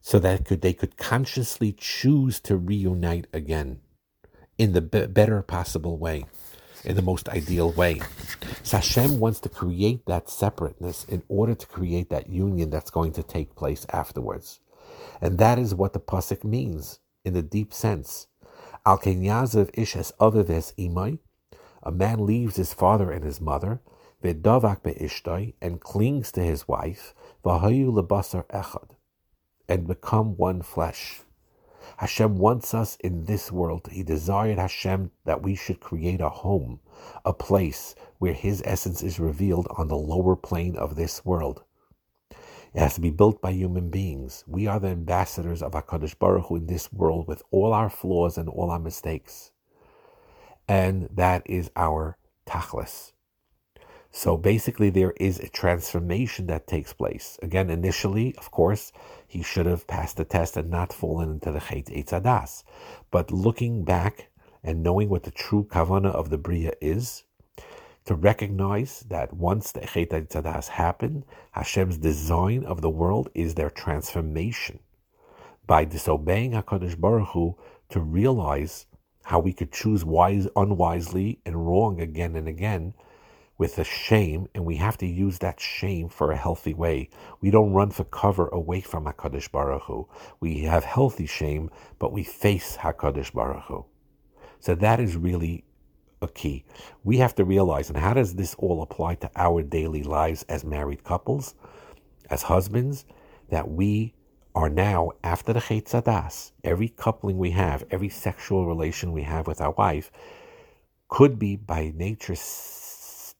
so 0.00 0.18
that 0.20 0.46
could, 0.46 0.62
they 0.62 0.72
could 0.72 0.96
consciously 0.96 1.74
choose 1.76 2.40
to 2.40 2.56
reunite 2.56 3.26
again 3.34 3.80
in 4.56 4.72
the 4.72 4.80
be- 4.80 5.06
better 5.06 5.42
possible 5.42 5.98
way, 5.98 6.24
in 6.84 6.96
the 6.96 7.02
most 7.02 7.28
ideal 7.28 7.70
way. 7.72 8.00
So 8.62 8.78
Hashem 8.78 9.20
wants 9.20 9.40
to 9.40 9.50
create 9.50 10.06
that 10.06 10.30
separateness 10.30 11.04
in 11.04 11.22
order 11.28 11.54
to 11.54 11.66
create 11.66 12.08
that 12.10 12.30
union 12.30 12.70
that's 12.70 12.90
going 12.90 13.12
to 13.12 13.22
take 13.22 13.56
place 13.56 13.84
afterwards. 13.92 14.60
And 15.20 15.38
that 15.38 15.58
is 15.58 15.74
what 15.74 15.92
the 15.92 16.00
pasuk 16.00 16.44
means 16.44 17.00
in 17.24 17.34
the 17.34 17.42
deep 17.42 17.72
sense. 17.72 18.26
Al 18.86 18.98
Kenyazav 18.98 19.70
Ishes 19.72 20.12
Avives 20.20 20.74
Imai, 20.76 21.18
a 21.82 21.90
man 21.90 22.26
leaves 22.26 22.56
his 22.56 22.74
father 22.74 23.10
and 23.10 23.24
his 23.24 23.40
mother, 23.40 23.80
Vedavak 24.22 24.82
Be'ishtoi, 24.82 25.54
and 25.60 25.80
clings 25.80 26.32
to 26.32 26.42
his 26.42 26.66
wife, 26.66 27.14
Vahayu 27.44 27.92
Lebasar 27.92 28.46
Echad, 28.46 28.90
and 29.68 29.86
become 29.86 30.36
one 30.36 30.62
flesh. 30.62 31.20
Hashem 31.98 32.38
wants 32.38 32.74
us 32.74 32.96
in 32.96 33.26
this 33.26 33.52
world. 33.52 33.88
He 33.92 34.02
desired 34.02 34.58
Hashem 34.58 35.10
that 35.24 35.42
we 35.42 35.54
should 35.54 35.80
create 35.80 36.20
a 36.20 36.28
home, 36.28 36.80
a 37.24 37.32
place 37.32 37.94
where 38.18 38.32
His 38.32 38.62
essence 38.64 39.02
is 39.02 39.20
revealed 39.20 39.68
on 39.76 39.88
the 39.88 39.96
lower 39.96 40.34
plane 40.34 40.76
of 40.76 40.96
this 40.96 41.24
world. 41.24 41.62
It 42.74 42.80
has 42.80 42.94
to 42.96 43.00
be 43.00 43.10
built 43.10 43.40
by 43.40 43.52
human 43.52 43.88
beings. 43.88 44.42
We 44.48 44.66
are 44.66 44.80
the 44.80 44.88
ambassadors 44.88 45.62
of 45.62 45.72
HaKadosh 45.72 46.18
Baruch 46.18 46.46
Hu 46.46 46.56
in 46.56 46.66
this 46.66 46.92
world 46.92 47.28
with 47.28 47.42
all 47.52 47.72
our 47.72 47.88
flaws 47.88 48.36
and 48.36 48.48
all 48.48 48.70
our 48.70 48.80
mistakes. 48.80 49.52
And 50.66 51.08
that 51.14 51.42
is 51.46 51.70
our 51.76 52.16
tachlis. 52.46 53.12
So 54.10 54.36
basically, 54.36 54.90
there 54.90 55.12
is 55.20 55.38
a 55.38 55.48
transformation 55.48 56.46
that 56.46 56.66
takes 56.66 56.92
place. 56.92 57.38
Again, 57.42 57.68
initially, 57.68 58.34
of 58.36 58.50
course, 58.50 58.92
he 59.26 59.42
should 59.42 59.66
have 59.66 59.86
passed 59.86 60.16
the 60.16 60.24
test 60.24 60.56
and 60.56 60.70
not 60.70 60.92
fallen 60.92 61.30
into 61.32 61.50
the 61.50 61.60
Chet 61.60 61.86
Eitzadas. 61.86 62.62
But 63.10 63.32
looking 63.32 63.84
back 63.84 64.30
and 64.62 64.82
knowing 64.82 65.08
what 65.08 65.24
the 65.24 65.32
true 65.32 65.64
kavana 65.64 66.12
of 66.12 66.30
the 66.30 66.38
Bria 66.38 66.72
is, 66.80 67.23
to 68.04 68.14
recognize 68.14 69.00
that 69.08 69.32
once 69.32 69.72
the 69.72 69.80
Chet 69.80 70.12
has 70.44 70.68
happened, 70.68 71.24
Hashem's 71.52 71.98
design 71.98 72.64
of 72.64 72.82
the 72.82 72.90
world 72.90 73.30
is 73.34 73.54
their 73.54 73.70
transformation. 73.70 74.80
By 75.66 75.86
disobeying 75.86 76.52
HaKadosh 76.52 77.00
Baruch 77.00 77.28
Hu, 77.28 77.56
to 77.88 78.00
realize 78.00 78.86
how 79.24 79.38
we 79.38 79.54
could 79.54 79.72
choose 79.72 80.04
wise, 80.04 80.46
unwisely 80.54 81.40
and 81.46 81.66
wrong 81.66 82.00
again 82.00 82.36
and 82.36 82.46
again 82.46 82.92
with 83.56 83.78
a 83.78 83.84
shame, 83.84 84.48
and 84.54 84.64
we 84.66 84.76
have 84.76 84.98
to 84.98 85.06
use 85.06 85.38
that 85.38 85.60
shame 85.60 86.08
for 86.08 86.30
a 86.30 86.36
healthy 86.36 86.74
way. 86.74 87.08
We 87.40 87.50
don't 87.50 87.72
run 87.72 87.90
for 87.90 88.04
cover 88.04 88.48
away 88.48 88.80
from 88.80 89.06
HaKadosh 89.06 89.50
Baruch 89.50 89.84
Hu. 89.84 90.08
We 90.40 90.64
have 90.64 90.84
healthy 90.84 91.26
shame, 91.26 91.70
but 91.98 92.12
we 92.12 92.24
face 92.24 92.76
HaKadosh 92.76 93.32
Baruch 93.32 93.64
Hu. 93.64 93.86
So 94.60 94.74
that 94.74 95.00
is 95.00 95.16
really 95.16 95.64
a 96.24 96.28
key. 96.28 96.64
We 97.04 97.18
have 97.18 97.34
to 97.36 97.44
realize, 97.44 97.88
and 97.88 97.98
how 97.98 98.14
does 98.14 98.34
this 98.34 98.54
all 98.56 98.82
apply 98.82 99.16
to 99.16 99.30
our 99.36 99.62
daily 99.62 100.02
lives 100.02 100.42
as 100.48 100.64
married 100.64 101.04
couples, 101.04 101.54
as 102.30 102.42
husbands, 102.42 103.04
that 103.50 103.70
we 103.70 104.14
are 104.54 104.68
now, 104.68 105.12
after 105.22 105.52
the 105.52 105.60
Chet 105.60 105.86
Sadas, 105.86 106.52
every 106.62 106.88
coupling 106.88 107.38
we 107.38 107.50
have, 107.52 107.84
every 107.90 108.08
sexual 108.08 108.66
relation 108.66 109.12
we 109.12 109.22
have 109.22 109.46
with 109.46 109.60
our 109.60 109.72
wife, 109.72 110.10
could 111.08 111.38
be 111.38 111.56
by 111.56 111.92
nature 111.94 112.36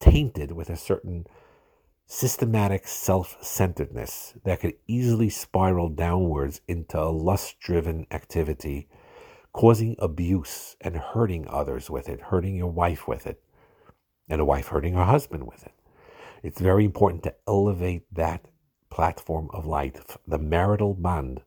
tainted 0.01 0.53
with 0.53 0.71
a 0.71 0.77
certain 0.77 1.27
systematic 2.07 2.87
self 2.87 3.37
centeredness 3.43 4.35
that 4.45 4.61
could 4.61 4.75
easily 4.87 5.31
spiral 5.31 5.89
downwards 5.89 6.61
into 6.69 7.01
a 7.01 7.09
lust 7.09 7.59
driven 7.59 8.07
activity 8.11 8.89
causing 9.55 9.95
abuse 10.01 10.77
and 10.81 10.97
hurting 10.97 11.47
others 11.49 11.89
with 11.89 12.09
it, 12.09 12.21
hurting 12.21 12.57
your 12.57 12.71
wife 12.71 13.07
with 13.07 13.25
it, 13.27 13.41
and 14.29 14.41
a 14.41 14.45
wife 14.45 14.67
hurting 14.69 14.95
her 14.95 15.05
husband 15.05 15.47
with 15.47 15.65
it. 15.65 15.73
It's 16.43 16.61
very 16.61 16.85
important 16.85 17.23
to 17.23 17.35
elevate 17.47 18.03
that 18.13 18.49
platform 18.91 19.49
of 19.55 19.65
light, 19.65 19.99
the 20.27 20.39
marital 20.39 20.93
bond, 20.93 21.41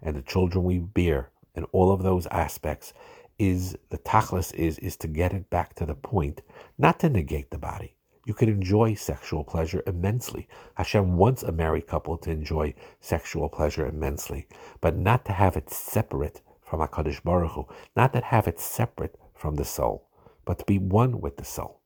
and 0.00 0.16
the 0.16 0.22
children 0.22 0.64
we 0.64 0.78
bear, 0.78 1.30
and 1.54 1.66
all 1.72 1.92
of 1.92 2.02
those 2.02 2.28
aspects 2.28 2.94
is 3.38 3.76
the 3.90 3.98
tachlis 3.98 4.54
is 4.54 4.78
is 4.78 4.96
to 4.96 5.08
get 5.08 5.32
it 5.32 5.50
back 5.50 5.74
to 5.74 5.84
the 5.86 5.94
point, 5.94 6.42
not 6.78 7.00
to 7.00 7.08
negate 7.08 7.50
the 7.50 7.58
body. 7.58 7.94
You 8.24 8.34
could 8.34 8.48
enjoy 8.48 8.94
sexual 8.94 9.42
pleasure 9.42 9.82
immensely. 9.86 10.48
Hashem 10.74 11.16
wants 11.16 11.42
a 11.42 11.50
married 11.50 11.88
couple 11.88 12.18
to 12.18 12.30
enjoy 12.30 12.74
sexual 13.00 13.48
pleasure 13.48 13.86
immensely, 13.86 14.46
but 14.80 14.96
not 14.96 15.24
to 15.24 15.32
have 15.32 15.56
it 15.56 15.70
separate 15.70 16.40
from 16.68 16.80
Hakadosh 16.80 17.22
Baruch 17.22 17.52
Hu, 17.52 17.66
not 17.96 18.12
that 18.12 18.24
have 18.24 18.46
it 18.46 18.60
separate 18.60 19.18
from 19.34 19.56
the 19.56 19.64
soul, 19.64 20.08
but 20.44 20.58
to 20.58 20.64
be 20.64 20.78
one 20.78 21.20
with 21.20 21.36
the 21.36 21.44
soul. 21.44 21.80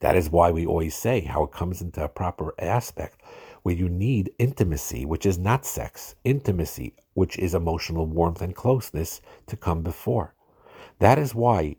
That 0.00 0.16
is 0.16 0.28
why 0.28 0.50
we 0.50 0.66
always 0.66 0.94
say 0.94 1.20
how 1.20 1.44
it 1.44 1.52
comes 1.52 1.80
into 1.80 2.04
a 2.04 2.08
proper 2.08 2.54
aspect 2.58 3.22
where 3.62 3.74
you 3.74 3.88
need 3.88 4.30
intimacy, 4.38 5.06
which 5.06 5.24
is 5.24 5.38
not 5.38 5.64
sex, 5.64 6.16
intimacy, 6.24 6.94
which 7.14 7.38
is 7.38 7.54
emotional 7.54 8.06
warmth 8.06 8.42
and 8.42 8.54
closeness, 8.54 9.22
to 9.46 9.56
come 9.56 9.82
before. 9.82 10.34
That 10.98 11.18
is 11.18 11.34
why, 11.34 11.76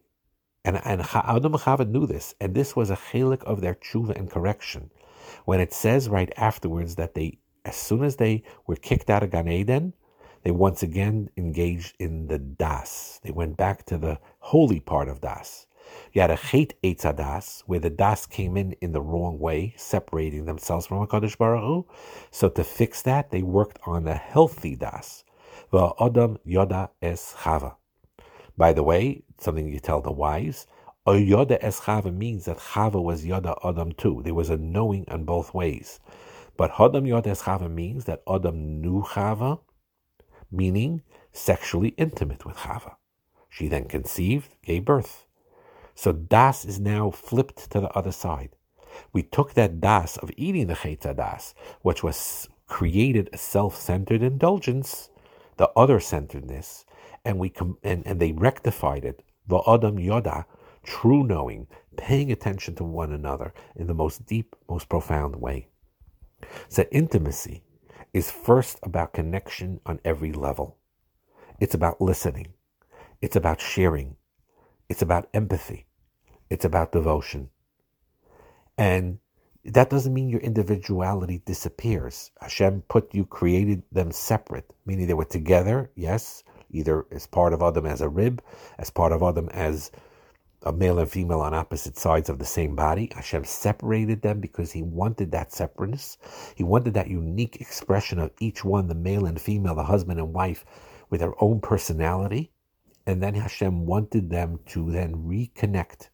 and, 0.64 0.82
and 0.84 1.02
Adam 1.14 1.54
Chava 1.54 1.88
knew 1.88 2.08
this, 2.08 2.34
and 2.42 2.56
this 2.56 2.76
was 2.76 2.90
a 2.90 2.96
chelik 2.96 3.44
of 3.44 3.62
their 3.62 3.76
tshuva 3.76 4.18
and 4.18 4.32
correction. 4.32 4.90
When 5.46 5.60
it 5.60 5.74
says 5.74 6.10
right 6.10 6.34
afterwards 6.38 6.96
that 6.96 7.14
they, 7.14 7.38
as 7.66 7.76
soon 7.76 8.04
as 8.04 8.16
they 8.16 8.44
were 8.66 8.76
kicked 8.76 9.12
out 9.12 9.22
of 9.22 9.30
Gan 9.30 9.48
Eden, 9.48 9.94
they 10.46 10.52
once 10.52 10.84
again 10.84 11.30
engaged 11.36 11.96
in 12.00 12.28
the 12.28 12.38
das. 12.38 13.20
They 13.24 13.32
went 13.32 13.58
back 13.58 13.84
to 13.88 13.98
the 13.98 14.20
holy 14.40 14.80
part 14.80 15.10
of 15.10 15.20
das. 15.20 15.66
You 16.14 16.22
had 16.22 16.32
a 16.32 16.38
Chet 16.38 16.74
Eitzadas, 16.84 17.62
where 17.66 17.80
the 17.80 17.90
Das 17.90 18.26
came 18.26 18.56
in 18.56 18.74
in 18.74 18.92
the 18.92 19.02
wrong 19.02 19.40
way, 19.40 19.74
separating 19.78 20.46
themselves 20.46 20.88
from 20.88 21.06
HaKadosh 21.06 21.38
Baruch 21.38 21.64
Hu. 21.64 21.86
So 22.32 22.50
to 22.50 22.64
fix 22.64 23.02
that, 23.04 23.32
they 23.32 23.42
worked 23.42 23.80
on 23.86 24.08
a 24.08 24.16
healthy 24.16 24.76
Das. 24.76 25.24
Adam 25.74 26.38
Yoda 26.46 26.90
Es 27.02 27.36
Chava. 27.40 27.76
By 28.56 28.72
the 28.72 28.84
way, 28.84 29.24
something 29.40 29.68
you 29.68 29.80
tell 29.80 30.02
the 30.02 30.12
wise, 30.12 30.68
Yoda 31.08 31.58
Es 31.62 31.82
Chava 31.82 32.16
means 32.16 32.46
that 32.46 32.58
Chava 32.58 33.02
was 33.02 33.26
Yoda 33.26 33.58
Adam 33.64 33.94
too. 33.94 34.22
There 34.24 34.34
was 34.34 34.50
a 34.50 34.58
knowing 34.58 35.06
on 35.10 35.24
both 35.24 35.54
ways. 35.54 36.00
But 36.56 36.72
Adam 36.80 37.06
Yoda 37.06 37.28
Es 37.28 37.44
Chava 37.44 37.70
means 37.70 38.06
that 38.06 38.24
Adam 38.28 38.80
knew 38.80 39.02
Chava, 39.04 39.60
meaning 40.52 41.02
sexually 41.32 41.90
intimate 41.98 42.46
with 42.46 42.58
Chava. 42.58 42.96
She 43.50 43.68
then 43.68 43.86
conceived, 43.86 44.56
gave 44.64 44.86
birth. 44.86 45.26
So 45.96 46.12
das 46.12 46.66
is 46.66 46.80
now 46.80 47.12
flipped 47.12 47.72
to 47.72 47.80
the 47.80 47.90
other 47.92 48.12
side. 48.12 48.56
We 49.14 49.24
took 49.24 49.54
that 49.54 49.82
das 49.82 50.18
of 50.18 50.32
eating 50.38 50.68
the 50.68 50.74
chetza 50.74 51.16
das, 51.16 51.54
which 51.82 52.04
was 52.04 52.50
created 52.68 53.30
a 53.32 53.38
self-centered 53.38 54.22
indulgence, 54.22 55.10
the 55.58 55.70
other-centeredness, 55.76 56.86
and 57.24 57.40
we 57.40 57.50
com- 57.50 57.78
and, 57.84 58.06
and 58.06 58.20
they 58.20 58.32
rectified 58.32 59.06
it. 59.06 59.24
The 59.48 59.62
adam 59.68 59.98
yoda, 59.98 60.46
true 60.84 61.24
knowing, 61.24 61.68
paying 61.98 62.32
attention 62.32 62.76
to 62.76 62.84
one 62.84 63.12
another 63.12 63.54
in 63.76 63.88
the 63.88 63.94
most 63.94 64.26
deep, 64.26 64.56
most 64.70 64.90
profound 64.90 65.36
way. 65.36 65.68
So 66.70 66.84
intimacy 66.92 67.64
is 68.16 68.32
first 68.32 68.80
about 68.82 69.12
connection 69.12 69.82
on 69.86 70.00
every 70.06 70.32
level. 70.32 70.78
It's 71.60 71.76
about 71.76 72.00
listening. 72.00 72.54
It's 73.22 73.36
about 73.36 73.60
sharing. 73.60 74.16
It's 74.88 75.02
about 75.02 75.28
empathy. 75.34 75.86
It's 76.50 76.64
about 76.64 76.94
devotion. 76.94 77.50
And 78.78 79.20
that 79.66 79.90
doesn't 79.90 80.14
mean 80.14 80.30
your 80.30 80.40
individuality 80.40 81.42
disappears. 81.46 82.32
Hashem 82.40 82.84
put 82.88 83.14
you, 83.14 83.26
created 83.26 83.84
them 83.92 84.14
separate, 84.14 84.74
meaning 84.86 85.08
they 85.08 85.14
were 85.14 85.26
together, 85.26 85.92
yes, 85.96 86.42
either 86.70 87.06
as 87.12 87.28
part 87.28 87.52
of 87.52 87.62
Adam 87.62 87.86
as 87.86 88.00
a 88.00 88.08
rib, 88.08 88.42
as 88.78 88.90
part 88.90 89.12
of 89.12 89.24
Adam 89.24 89.50
as 89.50 89.92
a 90.66 90.74
male 90.74 91.00
and 91.00 91.10
female 91.10 91.42
on 91.42 91.54
opposite 91.54 91.98
sides 91.98 92.30
of 92.30 92.40
the 92.40 92.46
same 92.46 92.76
body. 92.76 93.12
Hashem 93.16 93.46
separated 93.46 94.22
them 94.22 94.40
because 94.40 94.72
he 94.72 94.82
wanted 94.82 95.32
that 95.32 95.54
separateness. 95.54 96.18
He 96.56 96.64
wanted 96.64 96.96
that 96.96 97.08
unique 97.08 97.62
expression 97.62 98.20
of 98.20 98.32
each 98.40 98.66
one, 98.66 98.88
the 98.88 98.96
male 98.96 99.28
and 99.28 99.40
female, 99.40 99.76
the 99.76 99.84
husband 99.84 100.20
and 100.20 100.34
wife, 100.34 100.66
with 101.10 101.20
their 101.20 101.42
own 101.42 101.62
personality. 101.62 102.52
And 103.06 103.22
then 103.22 103.36
Hashem 103.36 103.86
wanted 103.86 104.32
them 104.32 104.60
to 104.68 104.92
then 104.92 105.14
reconnect, 105.14 106.10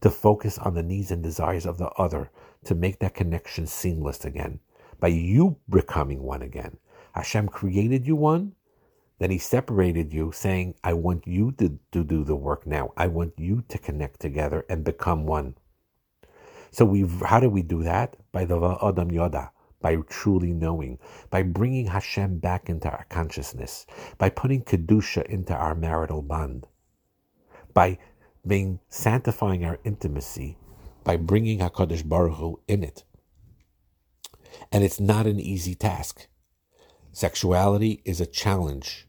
to 0.00 0.10
focus 0.10 0.58
on 0.58 0.74
the 0.74 0.82
needs 0.82 1.12
and 1.12 1.22
desires 1.22 1.64
of 1.64 1.78
the 1.78 1.90
other, 1.90 2.30
to 2.64 2.74
make 2.74 2.98
that 2.98 3.14
connection 3.14 3.66
seamless 3.66 4.24
again. 4.24 4.58
By 4.98 5.08
you 5.08 5.58
becoming 5.70 6.22
one 6.22 6.42
again. 6.42 6.78
Hashem 7.12 7.48
created 7.48 8.06
you 8.06 8.16
one, 8.16 8.54
then 9.18 9.30
he 9.30 9.38
separated 9.38 10.12
you, 10.12 10.30
saying, 10.32 10.74
I 10.84 10.92
want 10.92 11.26
you 11.26 11.52
to, 11.52 11.78
to 11.92 12.04
do 12.04 12.24
the 12.24 12.36
work 12.36 12.66
now. 12.66 12.92
I 12.96 13.08
want 13.08 13.34
you 13.36 13.64
to 13.68 13.78
connect 13.78 14.20
together 14.20 14.64
and 14.68 14.84
become 14.84 15.26
one. 15.26 15.56
So 16.70 16.84
we 16.84 17.06
how 17.24 17.40
do 17.40 17.48
we 17.48 17.62
do 17.62 17.82
that? 17.82 18.16
By 18.30 18.44
the 18.44 18.56
Adam 18.82 19.10
Yoda 19.10 19.50
by 19.80 19.96
truly 20.08 20.52
knowing, 20.52 20.98
by 21.30 21.42
bringing 21.42 21.86
Hashem 21.86 22.38
back 22.38 22.68
into 22.68 22.90
our 22.90 23.06
consciousness, 23.08 23.86
by 24.18 24.28
putting 24.28 24.62
Kedusha 24.62 25.24
into 25.26 25.54
our 25.54 25.74
marital 25.74 26.22
bond, 26.22 26.66
by 27.74 27.98
being 28.46 28.80
sanctifying 28.88 29.64
our 29.64 29.78
intimacy, 29.84 30.58
by 31.04 31.16
bringing 31.16 31.60
HaKadosh 31.60 32.08
Baruch 32.08 32.38
Hu 32.38 32.60
in 32.66 32.82
it. 32.82 33.04
And 34.72 34.82
it's 34.82 35.00
not 35.00 35.26
an 35.26 35.38
easy 35.38 35.74
task. 35.74 36.26
Sexuality 37.12 38.02
is 38.04 38.20
a 38.20 38.26
challenge 38.26 39.07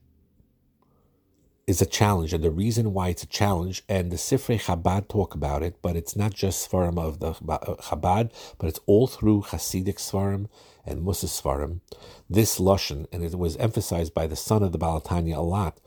is 1.69 1.83
a 1.83 1.85
challenge, 1.85 2.33
and 2.33 2.43
the 2.43 2.49
reason 2.49 2.93
why 2.93 3.09
it's 3.09 3.21
a 3.21 3.27
challenge, 3.27 3.83
and 3.87 4.11
the 4.11 4.15
Sifrei 4.15 4.59
Chabad 4.59 5.07
talk 5.07 5.35
about 5.35 5.61
it, 5.61 5.75
but 5.83 5.95
it's 5.95 6.15
not 6.15 6.33
just 6.33 6.67
Svarim 6.67 6.97
of 6.97 7.19
the 7.19 7.29
uh, 7.29 7.75
Chabad, 7.87 8.31
but 8.57 8.67
it's 8.67 8.79
all 8.87 9.05
through 9.05 9.43
Hasidic 9.43 9.99
Svarim 9.99 10.47
and 10.83 11.03
Musa 11.03 11.27
Svarim. 11.27 11.81
This 12.27 12.57
Lashon, 12.57 13.05
and 13.13 13.23
it 13.23 13.35
was 13.37 13.55
emphasized 13.57 14.15
by 14.15 14.25
the 14.25 14.35
son 14.35 14.63
of 14.63 14.71
the 14.71 14.79
Baal 14.79 14.99
HaTanya 14.99 15.37
a 15.37 15.41
lot, 15.41 15.79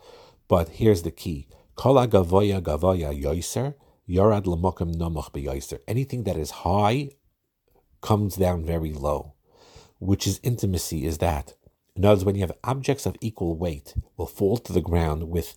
but 0.47 0.69
here's 0.69 1.03
the 1.03 1.11
key. 1.11 1.49
Kol 1.75 1.97
gavoya 2.07 2.63
gavoya 2.63 3.11
yoiser, 3.21 3.75
yorad 4.09 4.45
lamokim 4.45 4.95
nomoch 4.95 5.33
beyoiser. 5.33 5.81
Anything 5.89 6.23
that 6.23 6.37
is 6.37 6.63
high 6.63 7.11
comes 8.01 8.37
down 8.37 8.65
very 8.65 8.93
low, 8.93 9.35
which 9.99 10.29
is 10.29 10.39
intimacy, 10.45 11.05
is 11.05 11.19
that. 11.19 11.55
In 11.95 12.05
other 12.05 12.15
words, 12.15 12.25
when 12.25 12.35
you 12.37 12.41
have 12.41 12.53
objects 12.65 13.07
of 13.07 13.17
equal 13.21 13.57
weight, 13.57 13.95
will 14.17 14.27
fall 14.27 14.57
to 14.57 14.73
the 14.73 14.81
ground 14.81 15.29
with 15.29 15.55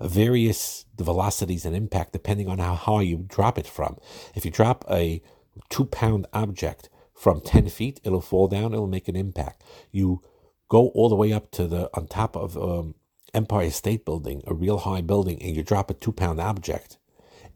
various 0.00 0.84
velocities 0.96 1.64
and 1.64 1.74
impact 1.74 2.12
depending 2.12 2.48
on 2.48 2.58
how 2.58 2.74
high 2.74 3.02
you 3.02 3.24
drop 3.26 3.58
it 3.58 3.66
from. 3.66 3.96
If 4.34 4.44
you 4.44 4.50
drop 4.50 4.84
a 4.90 5.22
two 5.70 5.86
pound 5.86 6.26
object 6.32 6.88
from 7.14 7.40
10 7.40 7.68
feet, 7.68 8.00
it'll 8.04 8.20
fall 8.20 8.48
down, 8.48 8.72
it'll 8.72 8.86
make 8.86 9.08
an 9.08 9.16
impact. 9.16 9.64
You 9.90 10.22
go 10.68 10.88
all 10.88 11.08
the 11.08 11.16
way 11.16 11.32
up 11.32 11.50
to 11.52 11.66
the 11.66 11.90
on 11.94 12.06
top 12.06 12.36
of 12.36 12.56
um, 12.56 12.94
Empire 13.34 13.70
State 13.70 14.04
Building, 14.04 14.42
a 14.46 14.54
real 14.54 14.78
high 14.78 15.00
building, 15.00 15.42
and 15.42 15.56
you 15.56 15.62
drop 15.62 15.90
a 15.90 15.94
two 15.94 16.12
pound 16.12 16.38
object, 16.38 16.98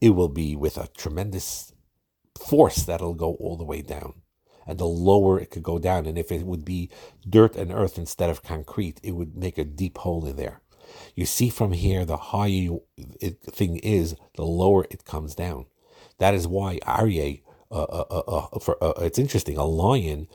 it 0.01 0.11
will 0.11 0.29
be 0.29 0.57
with 0.57 0.77
a 0.79 0.89
tremendous 0.97 1.73
force 2.41 2.83
that'll 2.83 3.15
go 3.15 3.35
all 3.35 3.57
the 3.57 3.65
way 3.65 3.83
down 3.83 4.22
and 4.67 4.79
the 4.79 4.87
lower 4.87 5.39
it 5.39 5.51
could 5.51 5.63
go 5.63 5.79
down. 5.79 6.07
And 6.07 6.19
if 6.19 6.31
it 6.31 6.43
would 6.43 6.65
be 6.65 6.91
dirt 7.29 7.57
and 7.57 7.73
earth 7.73 7.99
instead 7.99 8.31
of 8.31 8.43
concrete, 8.43 9.01
it 9.03 9.13
would 9.13 9.37
make 9.37 9.59
a 9.59 9.65
deep 9.65 9.99
hole 9.99 10.27
in 10.27 10.37
there. 10.37 10.61
You 11.15 11.27
see 11.27 11.49
from 11.49 11.73
here, 11.73 12.05
the 12.05 12.17
higher 12.17 12.49
you, 12.49 12.83
it, 12.97 13.41
thing 13.41 13.77
is, 13.79 14.15
the 14.37 14.45
lower 14.45 14.85
it 14.91 15.05
comes 15.05 15.35
down. 15.35 15.67
That 16.19 16.35
is 16.35 16.47
why 16.47 16.79
Aryeh, 16.87 17.43
uh, 17.71 17.83
uh, 17.83 18.05
uh, 18.11 18.19
uh 18.29 18.59
for, 18.59 18.83
uh, 18.83 18.93
it's 19.01 19.19
interesting, 19.19 19.57
a 19.57 19.65
lion 19.65 20.29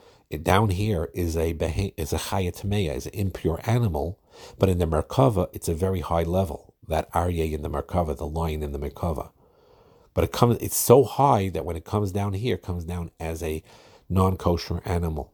down 0.43 0.69
here 0.69 1.09
is 1.13 1.37
a 1.37 1.51
is 1.95 2.13
a 2.13 2.17
chayatmeya, 2.17 2.95
is 2.95 3.05
an 3.05 3.13
impure 3.13 3.61
animal, 3.65 4.19
but 4.59 4.69
in 4.69 4.77
the 4.77 4.85
Merkava, 4.85 5.47
it's 5.53 5.69
a 5.69 5.73
very 5.73 6.01
high 6.01 6.23
level. 6.23 6.73
That 6.87 7.11
Aryeh 7.11 7.53
in 7.53 7.61
the 7.61 7.69
Merkava, 7.69 8.17
the 8.17 8.27
lion 8.27 8.63
in 8.63 8.71
the 8.71 8.79
Merkava. 8.79 9.31
But 10.13 10.23
it 10.23 10.31
comes, 10.31 10.57
it's 10.59 10.75
so 10.75 11.03
high 11.03 11.49
that 11.49 11.63
when 11.63 11.75
it 11.75 11.85
comes 11.85 12.11
down 12.11 12.33
here, 12.33 12.55
it 12.55 12.63
comes 12.63 12.85
down 12.85 13.11
as 13.19 13.43
a 13.43 13.61
non 14.10 14.38
kosher 14.38 14.82
animal. 14.86 15.32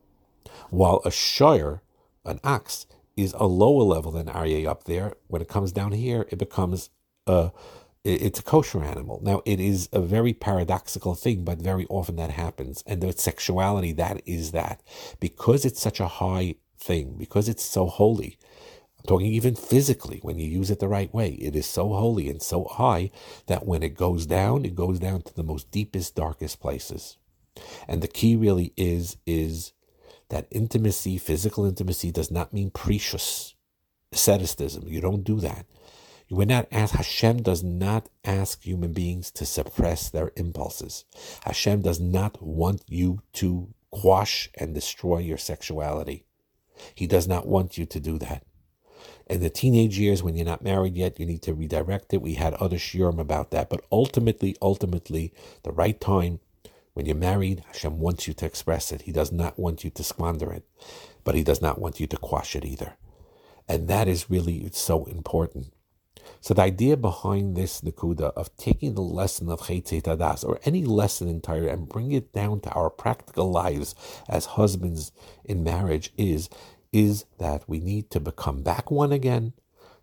While 0.69 1.01
a 1.05 1.11
shire, 1.11 1.81
an 2.25 2.39
ox, 2.43 2.85
is 3.15 3.33
a 3.37 3.45
lower 3.45 3.83
level 3.83 4.11
than 4.11 4.27
Aryeh 4.27 4.67
up 4.67 4.85
there, 4.85 5.13
when 5.27 5.41
it 5.41 5.47
comes 5.47 5.71
down 5.71 5.91
here, 5.91 6.25
it 6.29 6.37
becomes 6.37 6.89
a 7.27 7.51
it's 8.03 8.39
a 8.39 8.43
kosher 8.43 8.83
animal. 8.83 9.21
Now, 9.23 9.41
it 9.45 9.61
is 9.61 9.87
a 9.93 10.01
very 10.01 10.33
paradoxical 10.33 11.15
thing, 11.15 11.45
but 11.45 11.59
very 11.59 11.85
often 11.89 12.17
that 12.17 12.31
happens. 12.31 12.83
And 12.85 12.99
the 12.99 13.13
sexuality, 13.13 13.93
that 13.93 14.21
is 14.25 14.51
that. 14.51 14.83
Because 15.21 15.63
it's 15.63 15.79
such 15.79 16.01
a 16.01 16.07
high 16.07 16.55
thing, 16.77 17.15
because 17.17 17.47
it's 17.47 17.63
so 17.63 17.85
holy, 17.85 18.37
I'm 18.97 19.05
talking 19.07 19.27
even 19.27 19.55
physically, 19.55 20.19
when 20.21 20.37
you 20.37 20.47
use 20.49 20.69
it 20.69 20.79
the 20.79 20.89
right 20.89 21.13
way, 21.13 21.29
it 21.35 21.55
is 21.55 21.65
so 21.65 21.93
holy 21.93 22.29
and 22.29 22.41
so 22.41 22.65
high 22.65 23.09
that 23.47 23.65
when 23.65 23.83
it 23.83 23.95
goes 23.95 24.25
down, 24.25 24.65
it 24.65 24.75
goes 24.75 24.99
down 24.99 25.21
to 25.21 25.33
the 25.33 25.43
most 25.43 25.71
deepest, 25.71 26.15
darkest 26.15 26.59
places. 26.59 27.15
And 27.87 28.01
the 28.01 28.07
key 28.07 28.35
really 28.35 28.73
is 28.77 29.17
is 29.25 29.73
that 30.29 30.47
intimacy, 30.49 31.17
physical 31.17 31.65
intimacy, 31.65 32.11
does 32.11 32.31
not 32.31 32.53
mean 32.53 32.71
precious 32.71 33.55
asceticism. 34.11 34.87
You 34.87 35.01
don't 35.01 35.23
do 35.23 35.39
that. 35.39 35.65
You 36.27 36.39
are 36.41 36.45
not 36.45 36.67
asked, 36.71 36.95
Hashem 36.95 37.43
does 37.43 37.63
not 37.63 38.09
ask 38.23 38.63
human 38.63 38.93
beings 38.93 39.29
to 39.31 39.45
suppress 39.45 40.09
their 40.09 40.31
impulses. 40.35 41.05
Hashem 41.43 41.81
does 41.81 41.99
not 41.99 42.41
want 42.41 42.83
you 42.87 43.21
to 43.33 43.73
quash 43.91 44.49
and 44.57 44.73
destroy 44.73 45.19
your 45.19 45.37
sexuality. 45.37 46.25
He 46.95 47.05
does 47.05 47.27
not 47.27 47.45
want 47.45 47.77
you 47.77 47.85
to 47.85 47.99
do 47.99 48.17
that. 48.19 48.43
In 49.27 49.41
the 49.41 49.49
teenage 49.49 49.99
years, 49.99 50.23
when 50.23 50.35
you're 50.35 50.45
not 50.45 50.63
married 50.63 50.95
yet, 50.97 51.19
you 51.19 51.25
need 51.25 51.41
to 51.43 51.53
redirect 51.53 52.13
it. 52.13 52.21
We 52.21 52.33
had 52.33 52.53
other 52.55 52.77
shiurim 52.77 53.19
about 53.19 53.51
that. 53.51 53.69
But 53.69 53.85
ultimately, 53.91 54.55
ultimately, 54.61 55.33
the 55.63 55.71
right 55.71 55.99
time, 55.99 56.39
when 56.93 57.05
you're 57.05 57.15
married, 57.15 57.63
Hashem 57.67 57.99
wants 57.99 58.27
you 58.27 58.33
to 58.35 58.45
express 58.45 58.91
it. 58.91 59.03
He 59.03 59.11
does 59.11 59.31
not 59.31 59.57
want 59.57 59.83
you 59.83 59.89
to 59.91 60.03
squander 60.03 60.51
it, 60.51 60.63
but 61.23 61.35
He 61.35 61.43
does 61.43 61.61
not 61.61 61.79
want 61.79 61.99
you 61.99 62.07
to 62.07 62.17
quash 62.17 62.55
it 62.55 62.65
either. 62.65 62.97
And 63.67 63.87
that 63.87 64.07
is 64.07 64.29
really 64.29 64.69
so 64.71 65.05
important. 65.05 65.73
So 66.39 66.53
the 66.53 66.61
idea 66.61 66.97
behind 66.97 67.55
this 67.55 67.81
Nakuda 67.81 68.33
of 68.33 68.55
taking 68.57 68.93
the 68.93 69.01
lesson 69.01 69.49
of 69.49 69.61
Tadas 69.61 70.43
or 70.45 70.59
any 70.65 70.85
lesson 70.85 71.27
in 71.27 71.41
Torah 71.41 71.71
and 71.71 71.89
bring 71.89 72.11
it 72.11 72.33
down 72.33 72.61
to 72.61 72.71
our 72.71 72.89
practical 72.89 73.51
lives 73.51 73.95
as 74.29 74.45
husbands 74.45 75.11
in 75.43 75.63
marriage 75.63 76.11
is 76.17 76.49
is 76.91 77.25
that 77.39 77.67
we 77.67 77.79
need 77.79 78.11
to 78.11 78.19
become 78.19 78.61
back 78.61 78.91
one 78.91 79.11
again, 79.11 79.51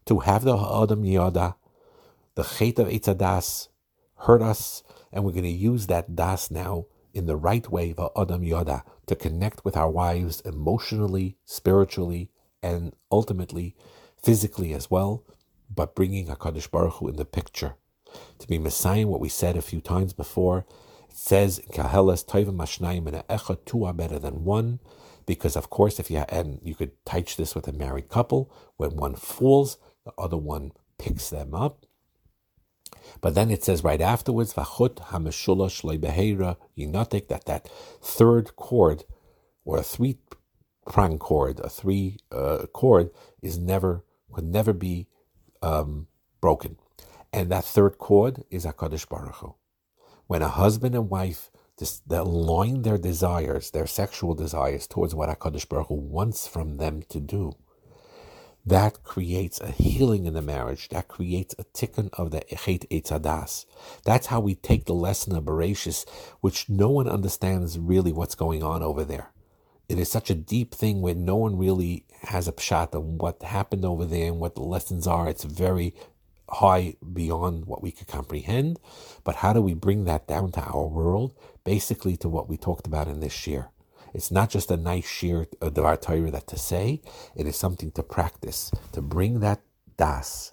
to 0.06 0.18
have 0.20 0.42
the 0.42 0.56
Adam 0.58 1.04
Yada, 1.04 1.54
the 2.34 2.42
Chet 2.42 2.80
of 2.80 2.88
Eitzadas 2.88 3.68
hurt 4.16 4.42
us, 4.42 4.82
and 5.12 5.24
we're 5.24 5.32
going 5.32 5.44
to 5.44 5.50
use 5.50 5.86
that 5.86 6.14
Das 6.14 6.50
now 6.50 6.86
in 7.12 7.26
the 7.26 7.36
right 7.36 7.68
way, 7.70 7.92
the 7.92 8.10
Adam 8.16 8.42
Yoda, 8.42 8.82
to 9.06 9.16
connect 9.16 9.64
with 9.64 9.76
our 9.76 9.90
wives 9.90 10.40
emotionally, 10.42 11.36
spiritually, 11.44 12.30
and 12.62 12.94
ultimately 13.10 13.74
physically 14.22 14.72
as 14.72 14.90
well, 14.90 15.24
but 15.74 15.94
bringing 15.94 16.26
HaKadosh 16.26 16.70
Baruch 16.70 16.94
Hu 16.94 17.08
in 17.08 17.16
the 17.16 17.24
picture. 17.24 17.74
To 18.38 18.46
be 18.46 18.58
Messiah, 18.58 19.06
what 19.06 19.20
we 19.20 19.28
said 19.28 19.56
a 19.56 19.62
few 19.62 19.80
times 19.80 20.12
before, 20.12 20.66
it 21.08 21.16
says 21.16 21.58
in 21.58 21.68
Koheles, 21.68 22.24
Toivim 22.24 22.56
Mashnayim 22.56 23.06
and 23.06 23.26
Echad, 23.28 23.64
two 23.64 23.84
are 23.84 23.92
better 23.92 24.18
than 24.18 24.44
one, 24.44 24.80
because 25.26 25.56
of 25.56 25.70
course, 25.70 25.98
if 25.98 26.10
you 26.10 26.18
and 26.28 26.60
you 26.62 26.74
could 26.74 26.92
teach 27.04 27.36
this 27.36 27.54
with 27.54 27.68
a 27.68 27.72
married 27.72 28.08
couple, 28.08 28.52
when 28.76 28.96
one 28.96 29.14
falls, 29.14 29.78
the 30.04 30.12
other 30.18 30.36
one 30.36 30.72
picks 30.98 31.30
them 31.30 31.54
up. 31.54 31.86
But 33.20 33.34
then 33.34 33.50
it 33.50 33.64
says 33.64 33.84
right 33.84 34.00
afterwards, 34.00 34.54
"Vachut 34.54 34.96
hameshulash 34.96 35.82
leibehera 35.84 36.56
yinatik," 36.76 37.28
that 37.28 37.46
that 37.46 37.68
third 38.02 38.56
chord, 38.56 39.04
or 39.64 39.78
a 39.78 39.82
three 39.82 40.18
prong 40.86 41.18
chord, 41.18 41.60
a 41.60 41.68
three 41.68 42.18
uh, 42.32 42.66
chord, 42.72 43.10
is 43.42 43.58
never 43.58 44.04
could 44.32 44.44
never 44.44 44.72
be 44.72 45.08
um, 45.62 46.06
broken, 46.40 46.76
and 47.32 47.50
that 47.50 47.64
third 47.64 47.98
chord 47.98 48.44
is 48.50 48.64
Hakadosh 48.66 49.08
Baruch 49.08 49.36
Hu. 49.36 49.54
When 50.26 50.42
a 50.42 50.48
husband 50.48 50.94
and 50.94 51.10
wife 51.10 51.50
that 51.78 52.20
align 52.20 52.82
their 52.82 52.98
desires, 52.98 53.70
their 53.70 53.86
sexual 53.86 54.34
desires, 54.34 54.86
towards 54.86 55.14
what 55.14 55.28
Hakadosh 55.28 55.68
Baruch 55.68 55.88
Hu 55.88 55.94
wants 55.94 56.46
from 56.46 56.76
them 56.76 57.02
to 57.08 57.20
do. 57.20 57.54
That 58.70 59.02
creates 59.02 59.60
a 59.60 59.72
healing 59.72 60.26
in 60.26 60.34
the 60.34 60.40
marriage. 60.40 60.90
That 60.90 61.08
creates 61.08 61.56
a 61.58 61.64
tikkun 61.64 62.08
of 62.12 62.30
the 62.30 62.42
echet 62.52 62.86
etzadas. 62.88 63.66
That's 64.04 64.28
how 64.28 64.38
we 64.38 64.54
take 64.54 64.84
the 64.84 64.94
lesson 64.94 65.34
of 65.34 65.42
Bereshis, 65.42 66.08
which 66.40 66.68
no 66.68 66.88
one 66.88 67.08
understands 67.08 67.80
really 67.80 68.12
what's 68.12 68.36
going 68.36 68.62
on 68.62 68.84
over 68.84 69.02
there. 69.02 69.32
It 69.88 69.98
is 69.98 70.08
such 70.08 70.30
a 70.30 70.36
deep 70.36 70.72
thing 70.72 71.02
where 71.02 71.16
no 71.16 71.34
one 71.34 71.58
really 71.58 72.04
has 72.22 72.46
a 72.46 72.52
pshat 72.52 72.94
on 72.94 73.18
what 73.18 73.42
happened 73.42 73.84
over 73.84 74.04
there 74.04 74.28
and 74.28 74.38
what 74.38 74.54
the 74.54 74.62
lessons 74.62 75.04
are. 75.04 75.28
It's 75.28 75.42
very 75.42 75.92
high 76.48 76.94
beyond 77.12 77.66
what 77.66 77.82
we 77.82 77.90
could 77.90 78.06
comprehend. 78.06 78.78
But 79.24 79.34
how 79.34 79.52
do 79.52 79.60
we 79.60 79.74
bring 79.74 80.04
that 80.04 80.28
down 80.28 80.52
to 80.52 80.60
our 80.60 80.86
world? 80.86 81.34
Basically, 81.64 82.16
to 82.18 82.28
what 82.28 82.48
we 82.48 82.56
talked 82.56 82.86
about 82.86 83.08
in 83.08 83.18
this 83.18 83.48
year. 83.48 83.70
It's 84.12 84.30
not 84.30 84.50
just 84.50 84.70
a 84.70 84.76
nice 84.76 85.08
sheer 85.08 85.46
of 85.60 85.78
our 85.78 85.96
Torah 85.96 86.30
that 86.30 86.46
to 86.48 86.58
say, 86.58 87.00
it 87.36 87.46
is 87.46 87.56
something 87.56 87.90
to 87.92 88.02
practice, 88.02 88.70
to 88.92 89.00
bring 89.00 89.40
that 89.40 89.62
das. 89.96 90.52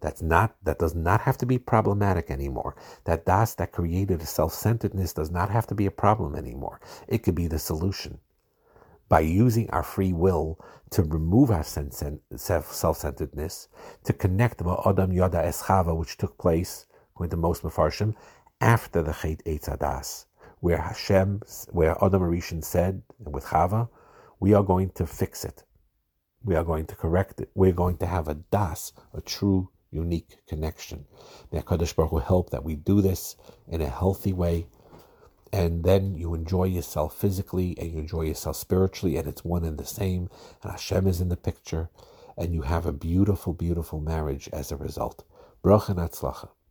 That's 0.00 0.22
not 0.22 0.54
that 0.62 0.78
does 0.78 0.94
not 0.94 1.22
have 1.22 1.36
to 1.38 1.46
be 1.46 1.58
problematic 1.58 2.30
anymore. 2.30 2.76
That 3.04 3.26
das 3.26 3.54
that 3.54 3.72
created 3.72 4.22
a 4.22 4.26
self-centeredness 4.26 5.12
does 5.12 5.28
not 5.30 5.50
have 5.50 5.66
to 5.68 5.74
be 5.74 5.86
a 5.86 5.90
problem 5.90 6.36
anymore. 6.36 6.80
It 7.08 7.24
could 7.24 7.34
be 7.34 7.48
the 7.48 7.58
solution 7.58 8.20
by 9.08 9.20
using 9.20 9.68
our 9.70 9.82
free 9.82 10.12
will 10.12 10.60
to 10.90 11.02
remove 11.02 11.50
our 11.50 11.64
self-centeredness, 11.64 13.68
to 14.04 14.12
connect 14.12 14.62
with 14.62 14.86
Adam 14.86 15.12
Yada 15.12 15.38
Eschava, 15.38 15.96
which 15.96 16.16
took 16.16 16.38
place, 16.38 16.86
with 17.18 17.30
the 17.30 17.36
most 17.36 17.62
Mefarshim, 17.62 18.14
after 18.60 19.02
the 19.02 19.12
Chet 19.12 19.44
Eitzadas, 19.44 20.26
where 20.60 20.78
Hashem, 20.78 21.42
where 21.70 21.96
Adam 22.02 22.22
Arishan 22.22 22.64
said, 22.64 23.02
with 23.18 23.46
Chava, 23.46 23.88
we 24.40 24.54
are 24.54 24.62
going 24.62 24.90
to 24.90 25.06
fix 25.06 25.44
it. 25.44 25.64
We 26.42 26.54
are 26.54 26.64
going 26.64 26.86
to 26.86 26.94
correct 26.94 27.40
it. 27.40 27.50
We're 27.54 27.72
going 27.72 27.96
to 27.98 28.06
have 28.06 28.28
a 28.28 28.34
das, 28.34 28.92
a 29.12 29.20
true, 29.20 29.70
unique 29.90 30.38
connection. 30.46 31.06
May 31.50 31.60
HaKadosh 31.60 31.96
Baruch 31.96 32.10
Hu 32.10 32.18
help 32.18 32.50
that 32.50 32.64
we 32.64 32.76
do 32.76 33.00
this 33.00 33.36
in 33.66 33.80
a 33.80 33.88
healthy 33.88 34.32
way 34.32 34.66
and 35.52 35.84
then 35.84 36.14
you 36.14 36.34
enjoy 36.34 36.64
yourself 36.64 37.16
physically 37.16 37.74
and 37.78 37.92
you 37.92 37.98
enjoy 37.98 38.22
yourself 38.22 38.56
spiritually, 38.56 39.16
and 39.16 39.26
it's 39.26 39.44
one 39.44 39.64
and 39.64 39.78
the 39.78 39.84
same, 39.86 40.28
and 40.62 40.72
Hashem 40.72 41.06
is 41.06 41.20
in 41.20 41.28
the 41.28 41.36
picture, 41.36 41.88
and 42.36 42.54
you 42.54 42.62
have 42.62 42.86
a 42.86 42.92
beautiful, 42.92 43.52
beautiful 43.52 44.00
marriage 44.00 44.48
as 44.52 44.70
a 44.70 44.76
result. 44.76 45.24
Bracha 45.64 45.90
and 45.90 45.98